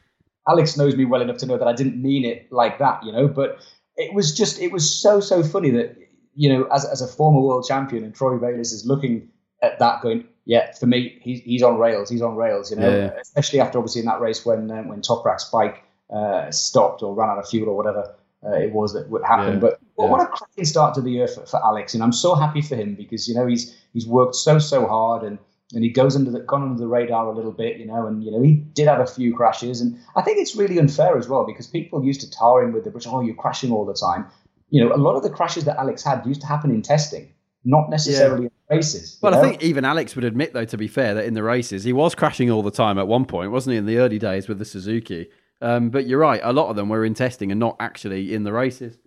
[0.47, 3.11] Alex knows me well enough to know that I didn't mean it like that, you
[3.11, 3.27] know.
[3.27, 3.59] But
[3.97, 5.97] it was just, it was so so funny that
[6.35, 9.29] you know, as as a former world champion, and Troy Bayliss is looking
[9.63, 12.89] at that, going, yeah, for me, he's he's on rails, he's on rails, you know.
[12.89, 13.21] Yeah.
[13.21, 15.83] Especially after obviously in that race when uh, when Toprak's bike
[16.15, 18.15] uh, stopped or ran out of fuel or whatever
[18.47, 19.55] uh, it was that would happen.
[19.55, 19.61] Yeah.
[19.61, 20.07] But yeah.
[20.07, 22.77] what a cracking start to the year for, for Alex, and I'm so happy for
[22.77, 25.39] him because you know he's he's worked so so hard and
[25.73, 28.23] and he goes under the gone under the radar a little bit, you know, and
[28.23, 31.29] you know he did have a few crashes, and I think it's really unfair as
[31.29, 33.95] well because people used to tar him with the British, oh, you're crashing all the
[33.95, 34.27] time.
[34.71, 37.33] You know, a lot of the crashes that Alex had used to happen in testing,
[37.65, 39.19] not necessarily races.
[39.21, 39.41] Well, know?
[39.41, 41.93] I think even Alex would admit, though, to be fair, that in the races he
[41.93, 43.79] was crashing all the time at one point, wasn't he?
[43.79, 45.29] In the early days with the Suzuki,
[45.61, 48.45] um, but you're right, a lot of them were in testing and not actually in
[48.45, 48.99] the races.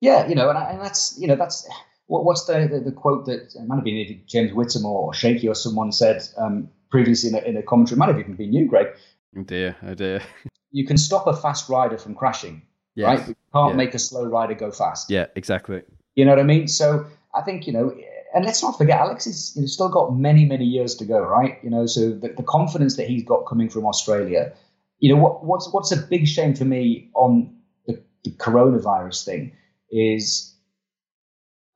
[0.00, 1.68] Yeah, you know, and, I, and that's you know that's
[2.06, 5.48] what, what's the, the, the quote that it might have been James Whitham or Shakey
[5.48, 8.52] or someone said um, previously in a, in a commentary, it might have even been
[8.52, 8.88] you, Greg.
[9.36, 10.22] Oh dear, oh dear.
[10.72, 12.60] You can stop a fast rider from crashing,
[12.96, 13.06] yes.
[13.06, 13.28] right?
[13.28, 13.76] you can't yeah.
[13.76, 15.08] make a slow rider go fast.
[15.08, 15.80] Yeah, exactly.
[16.16, 16.68] You know what I mean?
[16.68, 17.94] So I think you know,
[18.34, 21.20] and let's not forget, Alex has you know, still got many many years to go,
[21.20, 21.58] right?
[21.62, 24.52] You know, so the, the confidence that he's got coming from Australia.
[24.98, 27.54] You know what, what's what's a big shame for me on
[27.86, 29.52] the, the coronavirus thing
[29.90, 30.54] is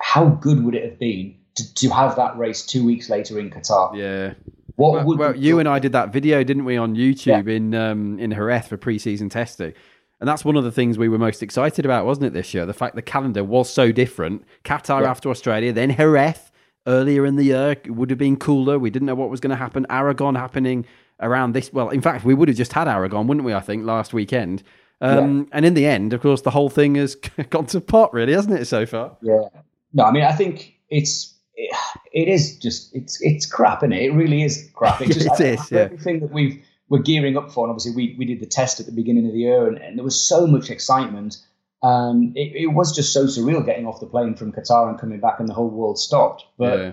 [0.00, 3.50] how good would it have been to, to have that race two weeks later in
[3.50, 3.96] Qatar?
[3.96, 4.34] Yeah.
[4.76, 7.54] What well, would well you and I did that video, didn't we, on YouTube yeah.
[7.54, 9.74] in um, in Jerez for preseason testing?
[10.20, 12.66] And that's one of the things we were most excited about, wasn't it, this year?
[12.66, 14.44] The fact the calendar was so different.
[14.64, 15.10] Qatar yeah.
[15.10, 16.50] after Australia, then Jerez
[16.86, 18.78] earlier in the year it would have been cooler.
[18.78, 19.86] We didn't know what was going to happen.
[19.88, 20.84] Aragon happening
[21.20, 21.72] around this.
[21.72, 23.54] Well, in fact, we would have just had Aragon, wouldn't we?
[23.54, 24.62] I think last weekend.
[25.00, 25.44] Um, yeah.
[25.52, 27.14] And in the end, of course, the whole thing has
[27.50, 29.16] gone to pot, really, hasn't it, so far?
[29.22, 29.48] Yeah.
[29.92, 31.74] No, I mean, I think it's it,
[32.12, 34.02] it is just it's it's crap, isn't it?
[34.02, 35.00] It really is crap.
[35.00, 35.78] It's just it I, is, yeah.
[35.80, 37.64] everything that we've we're gearing up for.
[37.64, 39.96] And obviously, we we did the test at the beginning of the year, and, and
[39.96, 41.38] there was so much excitement.
[41.82, 45.18] Um, it, it, was just so surreal getting off the plane from Qatar and coming
[45.18, 46.44] back, and the whole world stopped.
[46.58, 46.92] But yeah.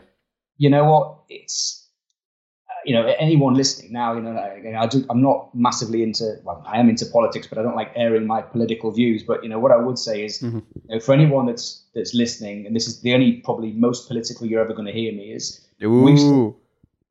[0.58, 1.18] you know what?
[1.28, 1.88] It's
[2.88, 6.64] you know, anyone listening now, you know, I, I do, I'm not massively into, well,
[6.66, 9.24] I am into politics, but I don't like airing my political views.
[9.24, 10.60] But you know, what I would say is, mm-hmm.
[10.60, 14.48] you know, for anyone that's that's listening, and this is the only probably most political
[14.48, 15.68] you're ever going to hear me is,
[16.24, 16.56] Ooh.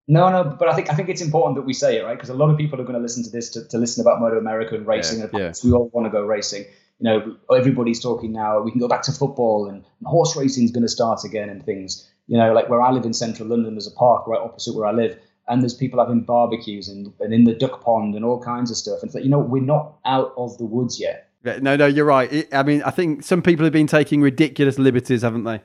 [0.09, 2.14] No, no, but I think I think it's important that we say it, right?
[2.14, 4.20] Because a lot of people are going to listen to this to, to listen about
[4.20, 5.52] Moto America and racing, yeah, and yeah.
[5.64, 6.64] we all want to go racing.
[6.98, 8.62] You know, everybody's talking now.
[8.62, 11.48] We can go back to football, and, and horse racing is going to start again,
[11.48, 12.11] and things.
[12.28, 14.86] You know, like where I live in central London, there's a park right opposite where
[14.86, 18.42] I live and there's people having barbecues and, and in the duck pond and all
[18.42, 18.98] kinds of stuff.
[19.00, 21.30] And it's like, you know, we're not out of the woods yet.
[21.61, 22.52] No, no, you're right.
[22.52, 25.61] I mean, I think some people have been taking ridiculous liberties, haven't they?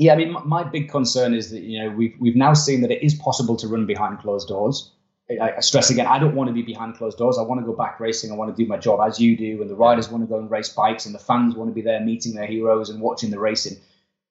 [0.00, 2.90] Yeah, I mean, my big concern is that you know we've we've now seen that
[2.90, 4.92] it is possible to run behind closed doors.
[5.30, 7.38] I, I stress again, I don't want to be behind closed doors.
[7.38, 8.32] I want to go back racing.
[8.32, 10.38] I want to do my job as you do, and the riders want to go
[10.38, 13.30] and race bikes, and the fans want to be there meeting their heroes and watching
[13.30, 13.76] the racing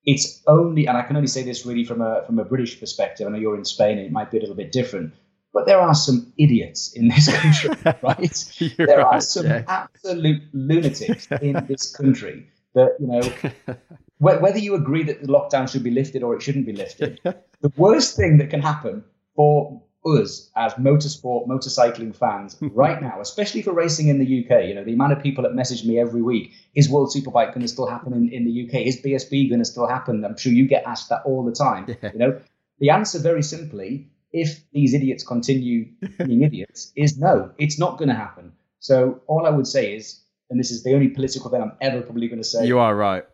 [0.05, 3.28] it's only, and I can only say this really from a from a British perspective.
[3.28, 5.13] I know you're in Spain, and it might be a little bit different.
[5.53, 7.72] But there are some idiots in this country,
[8.03, 8.76] right?
[8.78, 9.63] there right, are some yeah.
[9.67, 13.76] absolute lunatics in this country that, you know,
[14.20, 17.72] whether you agree that the lockdown should be lifted or it shouldn't be lifted, the
[17.78, 19.03] worst thing that can happen
[19.36, 22.67] for us as motorsport, motorcycling fans hmm.
[22.74, 25.53] right now, especially for racing in the UK, you know, the amount of people that
[25.53, 28.86] message me every week, is World Superbike going to still happen in, in the UK?
[28.86, 30.24] Is BSB going to still happen?
[30.24, 31.86] I'm sure you get asked that all the time.
[31.88, 32.11] Yeah.
[32.13, 32.41] You know,
[32.80, 38.09] the answer very simply if these idiots continue being idiots, is no, it's not going
[38.09, 38.53] to happen.
[38.80, 42.01] So all I would say is, and this is the only political thing I'm ever
[42.01, 42.65] probably going to say.
[42.65, 43.26] You are right.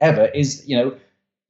[0.00, 0.96] Ever is, you know,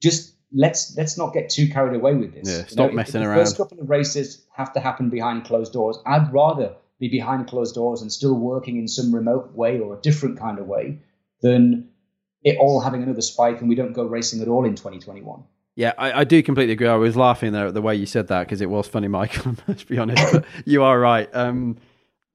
[0.03, 2.49] just let's let's not get too carried away with this.
[2.49, 3.39] Yeah, stop you know, messing if, if around.
[3.39, 5.99] The first couple of races have to happen behind closed doors.
[6.07, 10.01] I'd rather be behind closed doors and still working in some remote way or a
[10.01, 10.99] different kind of way
[11.43, 11.89] than
[12.43, 15.43] it all having another spike and we don't go racing at all in 2021.
[15.75, 16.89] Yeah, I, I, do completely agree.
[16.89, 19.57] I was laughing there at the way you said that because it was funny, Michael.
[19.69, 21.29] Let's be honest, but you are right.
[21.35, 21.77] Um,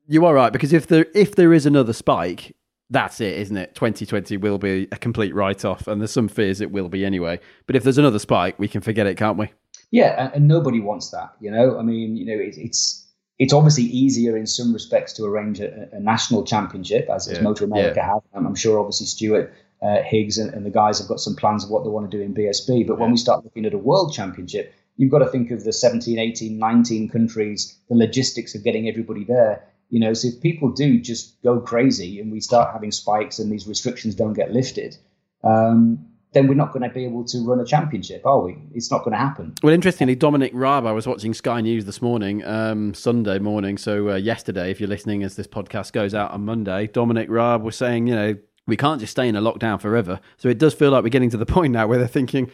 [0.07, 2.55] you are right because if there if there is another spike,
[2.91, 3.73] that's it, isn't it?
[3.73, 7.39] 2020 will be a complete write off, and there's some fears it will be anyway.
[7.65, 9.49] But if there's another spike, we can forget it, can't we?
[9.91, 11.33] Yeah, and, and nobody wants that.
[11.39, 13.07] You know, I mean, you know, it, it's
[13.39, 17.37] it's obviously easier in some respects to arrange a, a national championship, as, yeah.
[17.37, 18.13] as Motor America yeah.
[18.13, 18.21] have.
[18.33, 21.71] I'm sure, obviously, Stuart uh, Higgs and, and, the guys have got some plans of
[21.71, 22.85] what they want to do in BSB.
[22.85, 22.99] But yeah.
[22.99, 26.19] when we start looking at a world championship, you've got to think of the 17,
[26.19, 29.63] 18, 19 countries, the logistics of getting everybody there.
[29.91, 33.51] You know, so if people do just go crazy and we start having spikes and
[33.51, 34.97] these restrictions don't get lifted,
[35.43, 38.57] um, then we're not going to be able to run a championship, are we?
[38.73, 39.53] It's not going to happen.
[39.61, 43.77] Well, interestingly, Dominic Raab, I was watching Sky News this morning, um, Sunday morning.
[43.77, 47.61] So, uh, yesterday, if you're listening as this podcast goes out on Monday, Dominic Raab
[47.61, 48.37] was saying, you know,
[48.67, 50.21] we can't just stay in a lockdown forever.
[50.37, 52.49] So, it does feel like we're getting to the point now where they're thinking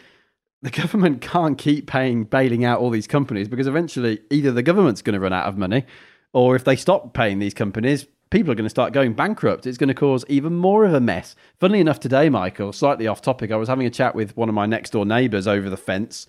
[0.63, 5.03] the government can't keep paying, bailing out all these companies because eventually either the government's
[5.03, 5.85] going to run out of money
[6.37, 9.65] or if they stop paying these companies, people are going to start going bankrupt.
[9.65, 11.35] It's going to cause even more of a mess.
[11.59, 14.53] Funnily enough, today, Michael, slightly off topic, I was having a chat with one of
[14.53, 16.27] my next door neighbours over the fence.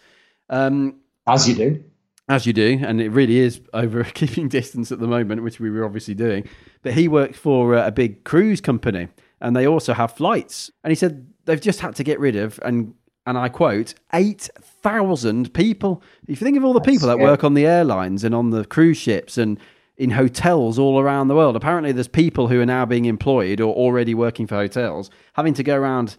[0.49, 0.95] Um,
[1.27, 1.85] as you do.
[2.27, 5.69] As you do, and it really is over keeping distance at the moment, which we
[5.69, 6.49] were obviously doing.
[6.81, 9.09] But he worked for a big cruise company,
[9.43, 10.71] and they also have flights.
[10.85, 12.95] And he said they've just had to get rid of, and
[13.27, 16.03] and I quote, eight thousand people.
[16.27, 18.49] If you think of all the That's people that work on the airlines and on
[18.49, 19.59] the cruise ships and
[19.99, 21.57] in hotels all around the world.
[21.57, 25.63] Apparently, there's people who are now being employed or already working for hotels having to
[25.63, 26.17] go around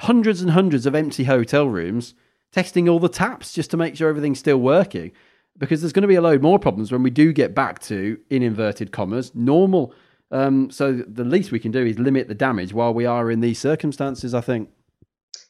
[0.00, 2.14] hundreds and hundreds of empty hotel rooms
[2.52, 5.10] testing all the taps just to make sure everything's still working.
[5.58, 8.18] Because there's going to be a load more problems when we do get back to,
[8.30, 9.94] in inverted commas, normal.
[10.30, 13.40] Um, so the least we can do is limit the damage while we are in
[13.40, 14.70] these circumstances, I think.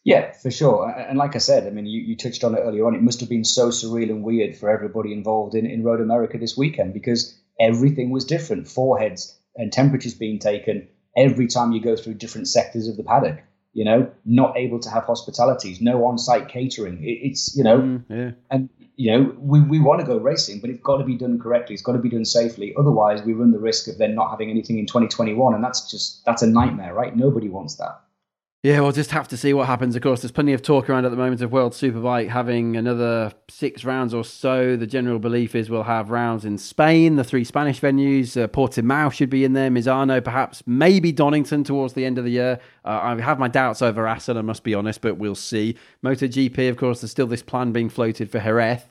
[0.05, 0.89] Yeah, for sure.
[0.91, 2.97] And like I said, I mean, you, you touched on it earlier on.
[2.97, 6.39] It must have been so surreal and weird for everybody involved in, in Road America
[6.39, 8.69] this weekend because everything was different.
[8.69, 13.43] Foreheads and temperatures being taken every time you go through different sectors of the paddock.
[13.75, 17.03] You know, not able to have hospitalities, no on-site catering.
[17.03, 18.33] It, it's you know, mm, yeah.
[18.51, 21.39] and you know, we, we want to go racing, but it's got to be done
[21.39, 21.75] correctly.
[21.75, 22.75] It's got to be done safely.
[22.79, 26.23] Otherwise, we run the risk of then not having anything in 2021, and that's just
[26.27, 27.17] that's a nightmare, right?
[27.17, 28.01] Nobody wants that.
[28.63, 29.97] Yeah, we'll just have to see what happens.
[29.97, 33.33] Of course, there's plenty of talk around at the moment of World Superbike having another
[33.49, 34.77] six rounds or so.
[34.77, 38.41] The general belief is we'll have rounds in Spain, the three Spanish venues.
[38.41, 42.31] Uh, Portimao should be in there, Misano, perhaps, maybe Donington towards the end of the
[42.31, 42.61] year.
[42.85, 45.77] Uh, I have my doubts over Assen, I must be honest, but we'll see.
[46.05, 48.83] MotoGP, of course, there's still this plan being floated for Jerez.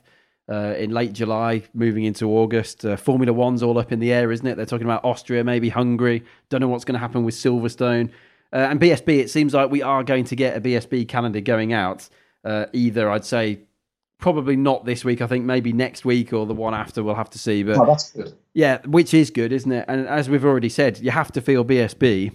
[0.50, 2.84] Uh, in late July, moving into August.
[2.84, 4.56] Uh, Formula One's all up in the air, isn't it?
[4.56, 6.24] They're talking about Austria, maybe Hungary.
[6.50, 8.10] Don't know what's going to happen with Silverstone.
[8.52, 11.72] Uh, and BSB, it seems like we are going to get a BSB calendar going
[11.72, 12.08] out.
[12.44, 13.60] Uh, either I'd say
[14.18, 15.20] probably not this week.
[15.20, 17.02] I think maybe next week or the one after.
[17.02, 17.62] We'll have to see.
[17.62, 18.34] But oh, that's good.
[18.54, 19.84] Yeah, which is good, isn't it?
[19.88, 22.32] And as we've already said, you have to feel BSB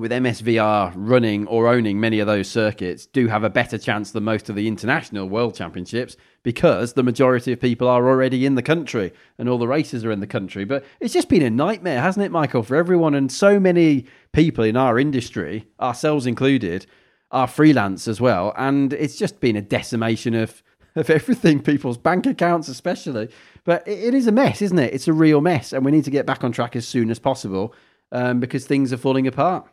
[0.00, 4.24] with MSVR running or owning many of those circuits do have a better chance than
[4.24, 8.62] most of the international world championships because the majority of people are already in the
[8.62, 10.64] country and all the races are in the country.
[10.64, 13.14] But it's just been a nightmare, hasn't it, Michael, for everyone?
[13.14, 16.86] And so many people in our industry, ourselves included,
[17.30, 18.54] are freelance as well.
[18.56, 20.62] And it's just been a decimation of,
[20.96, 23.28] of everything, people's bank accounts, especially.
[23.64, 24.94] But it, it is a mess, isn't it?
[24.94, 25.72] It's a real mess.
[25.72, 27.74] And we need to get back on track as soon as possible
[28.12, 29.68] um, because things are falling apart.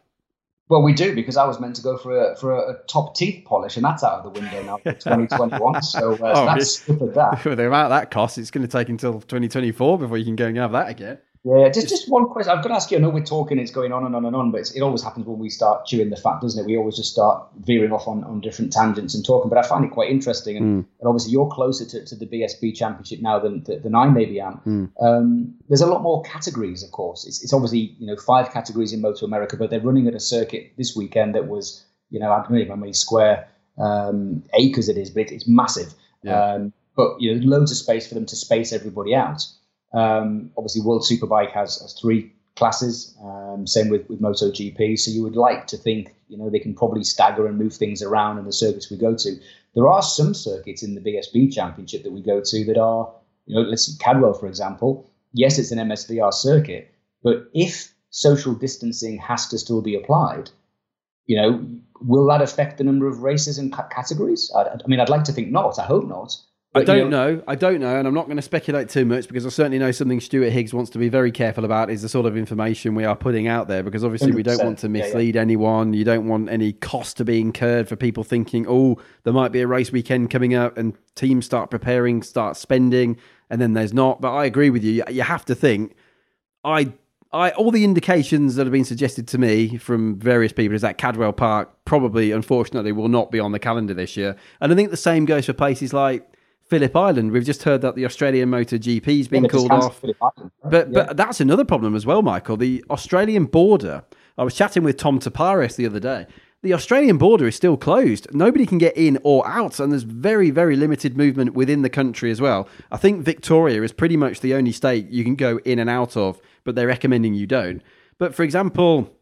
[0.69, 3.45] Well, we do because I was meant to go for a for a, top teeth
[3.45, 5.81] polish, and that's out of the window now for 2021.
[5.81, 7.13] so, uh, oh, so that's stupid.
[7.13, 10.35] That with the amount that costs, it's going to take until 2024 before you can
[10.35, 11.19] go and have that again.
[11.43, 12.51] Yeah, just just one question.
[12.51, 12.97] I've got to ask you.
[12.97, 15.25] I know we're talking; it's going on and on and on, but it always happens
[15.25, 16.67] when we start chewing the fat, doesn't it?
[16.67, 19.49] We always just start veering off on, on different tangents and talking.
[19.49, 20.87] But I find it quite interesting, and, mm.
[20.99, 24.61] and obviously you're closer to, to the BSB Championship now than than I maybe am.
[24.65, 24.91] Mm.
[25.01, 27.25] Um, there's a lot more categories, of course.
[27.25, 30.19] It's, it's obviously you know five categories in Moto America, but they're running at a
[30.19, 34.89] circuit this weekend that was you know I don't know how many square um, acres
[34.89, 35.93] it is, but it, it's massive.
[36.23, 36.53] Yeah.
[36.53, 39.45] Um, but you know, loads of space for them to space everybody out.
[39.93, 43.15] Um, obviously, World Superbike has, has three classes.
[43.23, 44.99] Um, same with, with MotoGP.
[44.99, 48.01] So you would like to think, you know, they can probably stagger and move things
[48.01, 49.39] around in the circuits we go to.
[49.75, 53.13] There are some circuits in the BSB Championship that we go to that are,
[53.45, 55.09] you know, let's see, Cadwell, for example.
[55.33, 56.91] Yes, it's an MSVR circuit,
[57.23, 60.49] but if social distancing has to still be applied,
[61.27, 61.63] you know,
[62.01, 64.51] will that affect the number of races and categories?
[64.55, 65.77] I, I mean, I'd like to think not.
[65.77, 66.35] I hope not.
[66.75, 67.41] I don't know.
[67.47, 69.91] I don't know, and I'm not going to speculate too much because I certainly know
[69.91, 73.03] something Stuart Higgs wants to be very careful about is the sort of information we
[73.03, 75.41] are putting out there because obviously we don't want to mislead yeah, yeah.
[75.41, 75.93] anyone.
[75.93, 79.61] You don't want any cost to be incurred for people thinking, oh, there might be
[79.61, 83.17] a race weekend coming up and teams start preparing, start spending,
[83.49, 84.21] and then there's not.
[84.21, 85.03] But I agree with you.
[85.09, 85.95] You have to think.
[86.63, 86.93] I
[87.33, 90.97] I, all the indications that have been suggested to me from various people is that
[90.97, 94.35] Cadwell Park probably, unfortunately, will not be on the calendar this year.
[94.61, 96.27] And I think the same goes for places like
[96.69, 97.31] Phillip Island.
[97.31, 100.03] We've just heard that the Australian Motor GP's been yeah, called off.
[100.03, 100.51] Island, right?
[100.63, 101.05] But yeah.
[101.05, 102.57] but that's another problem as well, Michael.
[102.57, 104.03] The Australian border.
[104.37, 106.27] I was chatting with Tom Toparis the other day,
[106.63, 108.27] the Australian border is still closed.
[108.33, 112.31] Nobody can get in or out, and there's very, very limited movement within the country
[112.31, 112.67] as well.
[112.91, 116.17] I think Victoria is pretty much the only state you can go in and out
[116.17, 117.81] of, but they're recommending you don't.
[118.17, 119.15] But for example,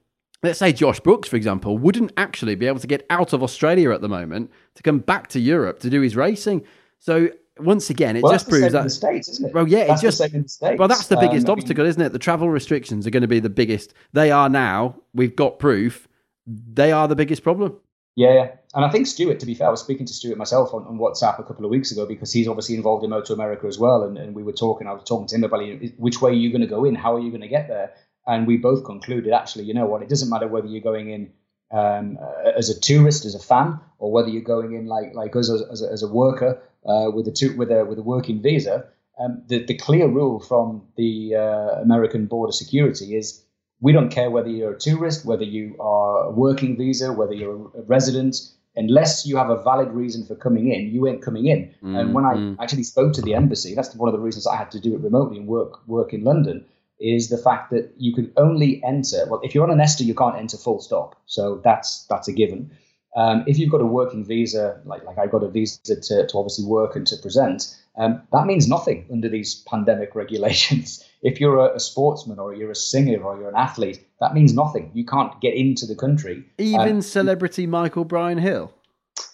[0.43, 3.91] let's say Josh Brooks, for example, wouldn't actually be able to get out of Australia
[3.91, 6.63] at the moment to come back to Europe to do his racing.
[7.05, 7.29] So
[7.59, 9.53] once again, it well, just proves that the states, isn't it?
[9.53, 10.79] Well, yeah, that's it just the same in the states.
[10.79, 12.13] well, that's the biggest Um, I obstacle, mean, isn't it?
[12.13, 13.93] The travel restrictions are going to be the biggest.
[14.13, 14.95] They are now.
[15.13, 16.07] We've got proof.
[16.47, 17.77] They are the biggest problem.
[18.15, 18.51] Yeah, yeah.
[18.73, 19.39] and I think Stuart.
[19.41, 21.69] To be fair, I was speaking to Stuart myself on, on WhatsApp a couple of
[21.69, 24.53] weeks ago because he's obviously involved in Moto America as well, and, and we were
[24.53, 24.87] talking.
[24.87, 25.61] I was talking to him about
[25.97, 27.93] which way are you going to go in, how are you going to get there,
[28.25, 31.33] and we both concluded actually, you know what, it doesn't matter whether you're going in
[31.71, 35.35] um, uh, as a tourist, as a fan, or whether you're going in like like
[35.35, 38.03] us as, as, a, as a worker uh, with a tu- with a with a
[38.03, 38.85] working visa.
[39.19, 43.41] Um, the the clear rule from the uh, American Border Security is
[43.81, 47.55] we don't care whether you're a tourist, whether you are a working visa, whether you're
[47.77, 48.35] a resident.
[48.77, 51.73] Unless you have a valid reason for coming in, you ain't coming in.
[51.81, 54.69] and when I actually spoke to the embassy, that's one of the reasons I had
[54.71, 56.65] to do it remotely and work work in London
[56.99, 59.25] is the fact that you can only enter.
[59.29, 61.15] Well, if you're on an ESTA, you can't enter full stop.
[61.25, 62.71] So that's that's a given.
[63.15, 66.37] Um, if you've got a working visa, like like I've got a visa to, to
[66.37, 71.03] obviously work and to present, um, that means nothing under these pandemic regulations.
[71.21, 74.53] If you're a, a sportsman or you're a singer or you're an athlete, that means
[74.53, 74.91] nothing.
[74.93, 76.43] You can't get into the country.
[76.57, 78.71] Even Um, celebrity Michael Bryan Hill.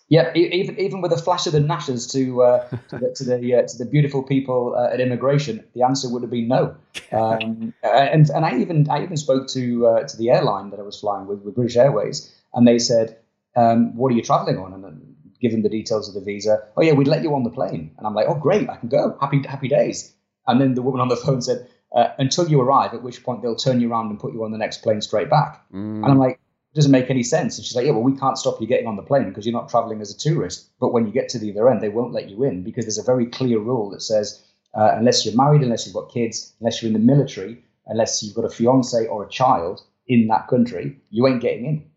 [0.10, 3.56] yeah, even even with a flash of the gnashers to uh, to the to the,
[3.56, 6.76] uh, to the beautiful people uh, at immigration, the answer would have been no.
[7.14, 10.84] Um, and and I even I even spoke to uh, to the airline that I
[10.84, 13.18] was flying with with British Airways, and they said,
[13.56, 16.64] um, "What are you traveling on?" And then give them the details of the visa.
[16.78, 17.94] Oh yeah, we'd let you on the plane.
[17.98, 19.18] And I'm like, "Oh great, I can go.
[19.20, 20.14] Happy happy days."
[20.48, 23.42] And then the woman on the phone said, uh, "Until you arrive, at which point
[23.42, 25.64] they'll turn you around and put you on the next plane straight back."
[26.04, 26.40] And I'm like,
[26.72, 27.58] it doesn't make any sense.
[27.58, 29.52] And she's like, yeah, well, we can't stop you getting on the plane because you're
[29.52, 30.70] not traveling as a tourist.
[30.80, 32.98] But when you get to the other end, they won't let you in because there's
[32.98, 34.42] a very clear rule that says
[34.74, 38.36] uh, unless you're married, unless you've got kids, unless you're in the military, unless you've
[38.36, 41.91] got a fiance or a child in that country, you ain't getting in.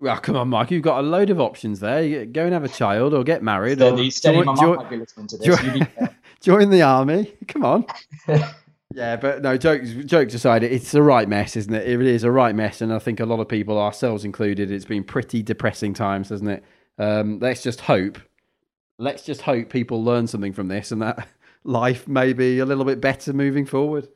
[0.00, 0.70] Well, come on, Mark.
[0.70, 2.24] You've got a load of options there.
[2.24, 4.90] Go and have a child, or get married, So or steady, join, my mum might
[4.90, 5.46] be listening to this.
[5.46, 5.88] join-
[6.40, 7.32] join the army.
[7.48, 7.86] Come on.
[8.92, 11.86] Yeah, but no, jokes jokes aside, it's a right mess, isn't it?
[11.88, 14.84] It is a right mess, and I think a lot of people, ourselves included, it's
[14.84, 16.64] been pretty depressing times, hasn't it?
[16.98, 18.18] Um, let's just hope,
[18.98, 21.28] let's just hope people learn something from this, and that
[21.62, 24.08] life may be a little bit better moving forward.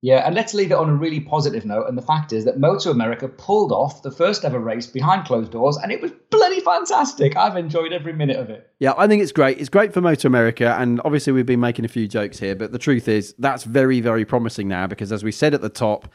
[0.00, 1.88] Yeah, and let's leave it on a really positive note.
[1.88, 5.50] And the fact is that Moto America pulled off the first ever race behind closed
[5.50, 7.36] doors, and it was bloody fantastic.
[7.36, 8.70] I've enjoyed every minute of it.
[8.78, 9.58] Yeah, I think it's great.
[9.58, 12.70] It's great for Moto America, and obviously we've been making a few jokes here, but
[12.70, 16.12] the truth is that's very, very promising now because, as we said at the top,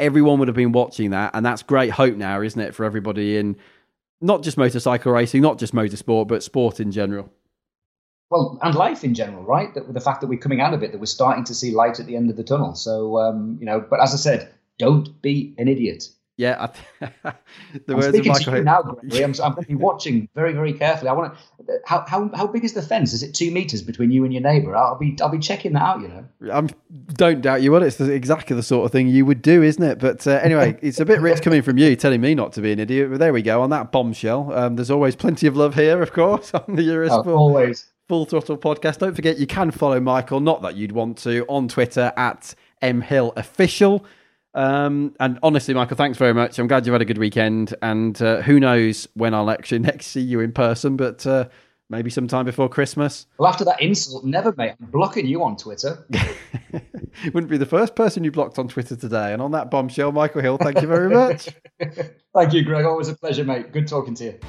[0.00, 3.36] everyone would have been watching that, and that's great hope now, isn't it, for everybody
[3.36, 3.56] in
[4.20, 7.32] not just motorcycle racing, not just motorsport, but sport in general.
[8.30, 9.74] Well, and life in general, right?
[9.74, 11.98] That the fact that we're coming out of it, that we're starting to see light
[11.98, 12.74] at the end of the tunnel.
[12.76, 16.08] So, um, you know, but as I said, don't be an idiot.
[16.40, 17.12] Yeah, I th-
[17.86, 18.52] the I'm words of Michael.
[18.52, 19.24] to you now, Gregory.
[19.24, 21.10] I'm, I'm going to be watching very, very carefully.
[21.10, 21.80] I want to.
[21.84, 23.12] How, how how big is the fence?
[23.12, 24.74] Is it two meters between you and your neighbour?
[24.74, 26.00] I'll be I'll be checking that out.
[26.00, 26.50] You know.
[26.50, 26.70] I'm,
[27.12, 27.82] don't doubt you will.
[27.82, 29.98] It's the, exactly the sort of thing you would do, isn't it?
[29.98, 32.72] But uh, anyway, it's a bit rich coming from you, telling me not to be
[32.72, 33.10] an idiot.
[33.10, 34.50] But there we go on that bombshell.
[34.54, 37.26] Um, there's always plenty of love here, of course, on the Eurosport.
[37.26, 37.89] Oh, always.
[38.10, 38.98] Full Throttle Podcast.
[38.98, 44.04] Don't forget, you can follow Michael, not that you'd want to, on Twitter at mhillofficial.
[44.52, 46.58] Um, and honestly, Michael, thanks very much.
[46.58, 47.72] I'm glad you've had a good weekend.
[47.82, 51.50] And uh, who knows when I'll actually next see you in person, but uh,
[51.88, 53.28] maybe sometime before Christmas.
[53.38, 54.74] Well, after that insult, never, mate.
[54.80, 56.04] I'm blocking you on Twitter.
[57.32, 59.32] Wouldn't be the first person you blocked on Twitter today.
[59.32, 61.48] And on that bombshell, Michael Hill, thank you very much.
[62.34, 62.84] Thank you, Greg.
[62.84, 63.70] Always a pleasure, mate.
[63.70, 64.40] Good talking to you.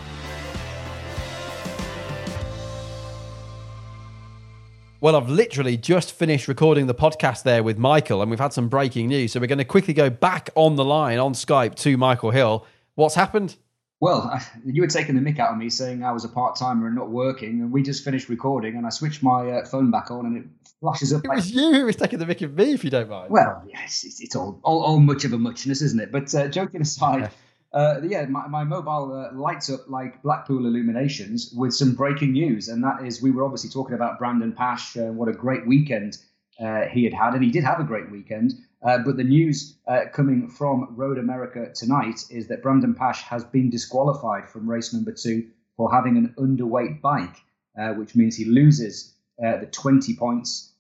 [5.02, 8.70] Well, I've literally just finished recording the podcast there with Michael, and we've had some
[8.70, 9.32] breaking news.
[9.32, 12.68] So we're going to quickly go back on the line on Skype to Michael Hill.
[12.94, 13.56] What's happened?
[14.00, 16.86] Well, you were taking the mick out of me saying I was a part timer
[16.86, 20.12] and not working, and we just finished recording, and I switched my uh, phone back
[20.12, 20.44] on, and it
[20.80, 21.26] flashes up.
[21.26, 23.32] It Like, was you who was taking the mic of me, if you don't mind.
[23.32, 26.12] well, yes, it's, it's all, all all much of a muchness, isn't it?
[26.12, 27.32] But uh, joking aside,
[27.74, 32.68] uh, yeah, my, my mobile uh, lights up like Blackpool illuminations with some breaking news,
[32.68, 36.18] and that is we were obviously talking about Brandon Paasch, uh, what a great weekend
[36.60, 38.54] uh, he had had, and he did have a great weekend.
[38.84, 43.44] Uh, but the news uh, coming from Road America tonight is that Brandon Paasch has
[43.46, 45.48] been disqualified from race number two
[45.78, 47.38] for having an underweight bike,
[47.96, 50.74] which means he loses the 20 points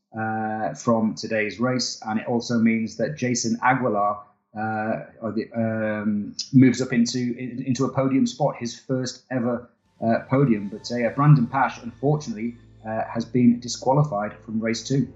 [0.76, 2.02] from today's race.
[2.06, 4.18] And it also means that Jason Aguilar
[4.58, 9.70] uh, or the, um, moves up into into a podium spot, his first ever
[10.04, 10.70] uh, podium.
[10.70, 12.56] But uh, Brandon Paasch, unfortunately,
[12.88, 15.12] uh, has been disqualified from race two.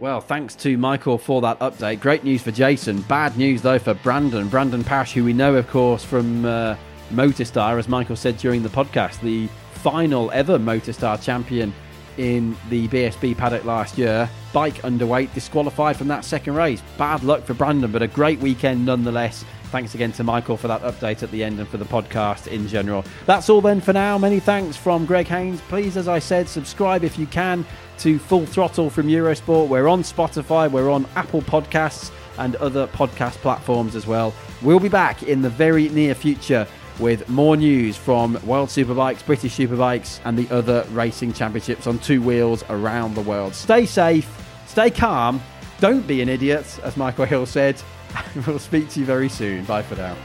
[0.00, 2.00] Well, thanks to Michael for that update.
[2.00, 3.02] Great news for Jason.
[3.02, 4.48] Bad news, though, for Brandon.
[4.48, 6.76] Brandon Paasch, who we know, of course, from uh,
[7.10, 11.72] Motostar, as Michael said during the podcast, the final ever Motostar champion
[12.18, 14.28] in the BSB paddock last year.
[14.52, 16.82] Bike underweight, disqualified from that second race.
[16.96, 19.44] Bad luck for Brandon, but a great weekend nonetheless.
[19.74, 22.68] Thanks again to Michael for that update at the end and for the podcast in
[22.68, 23.04] general.
[23.26, 24.16] That's all then for now.
[24.16, 25.60] Many thanks from Greg Haynes.
[25.62, 27.66] Please, as I said, subscribe if you can
[27.98, 29.68] to Full Throttle from Eurosport.
[29.68, 34.32] We're on Spotify, we're on Apple Podcasts and other podcast platforms as well.
[34.62, 36.66] We'll be back in the very near future
[36.98, 42.22] with more news from World Superbikes, British Superbikes, and the other racing championships on two
[42.22, 43.54] wheels around the world.
[43.54, 44.28] Stay safe,
[44.66, 45.42] stay calm,
[45.80, 47.80] don't be an idiot, as Michael Hill said.
[48.46, 49.64] we'll speak to you very soon.
[49.64, 50.16] Bye for now.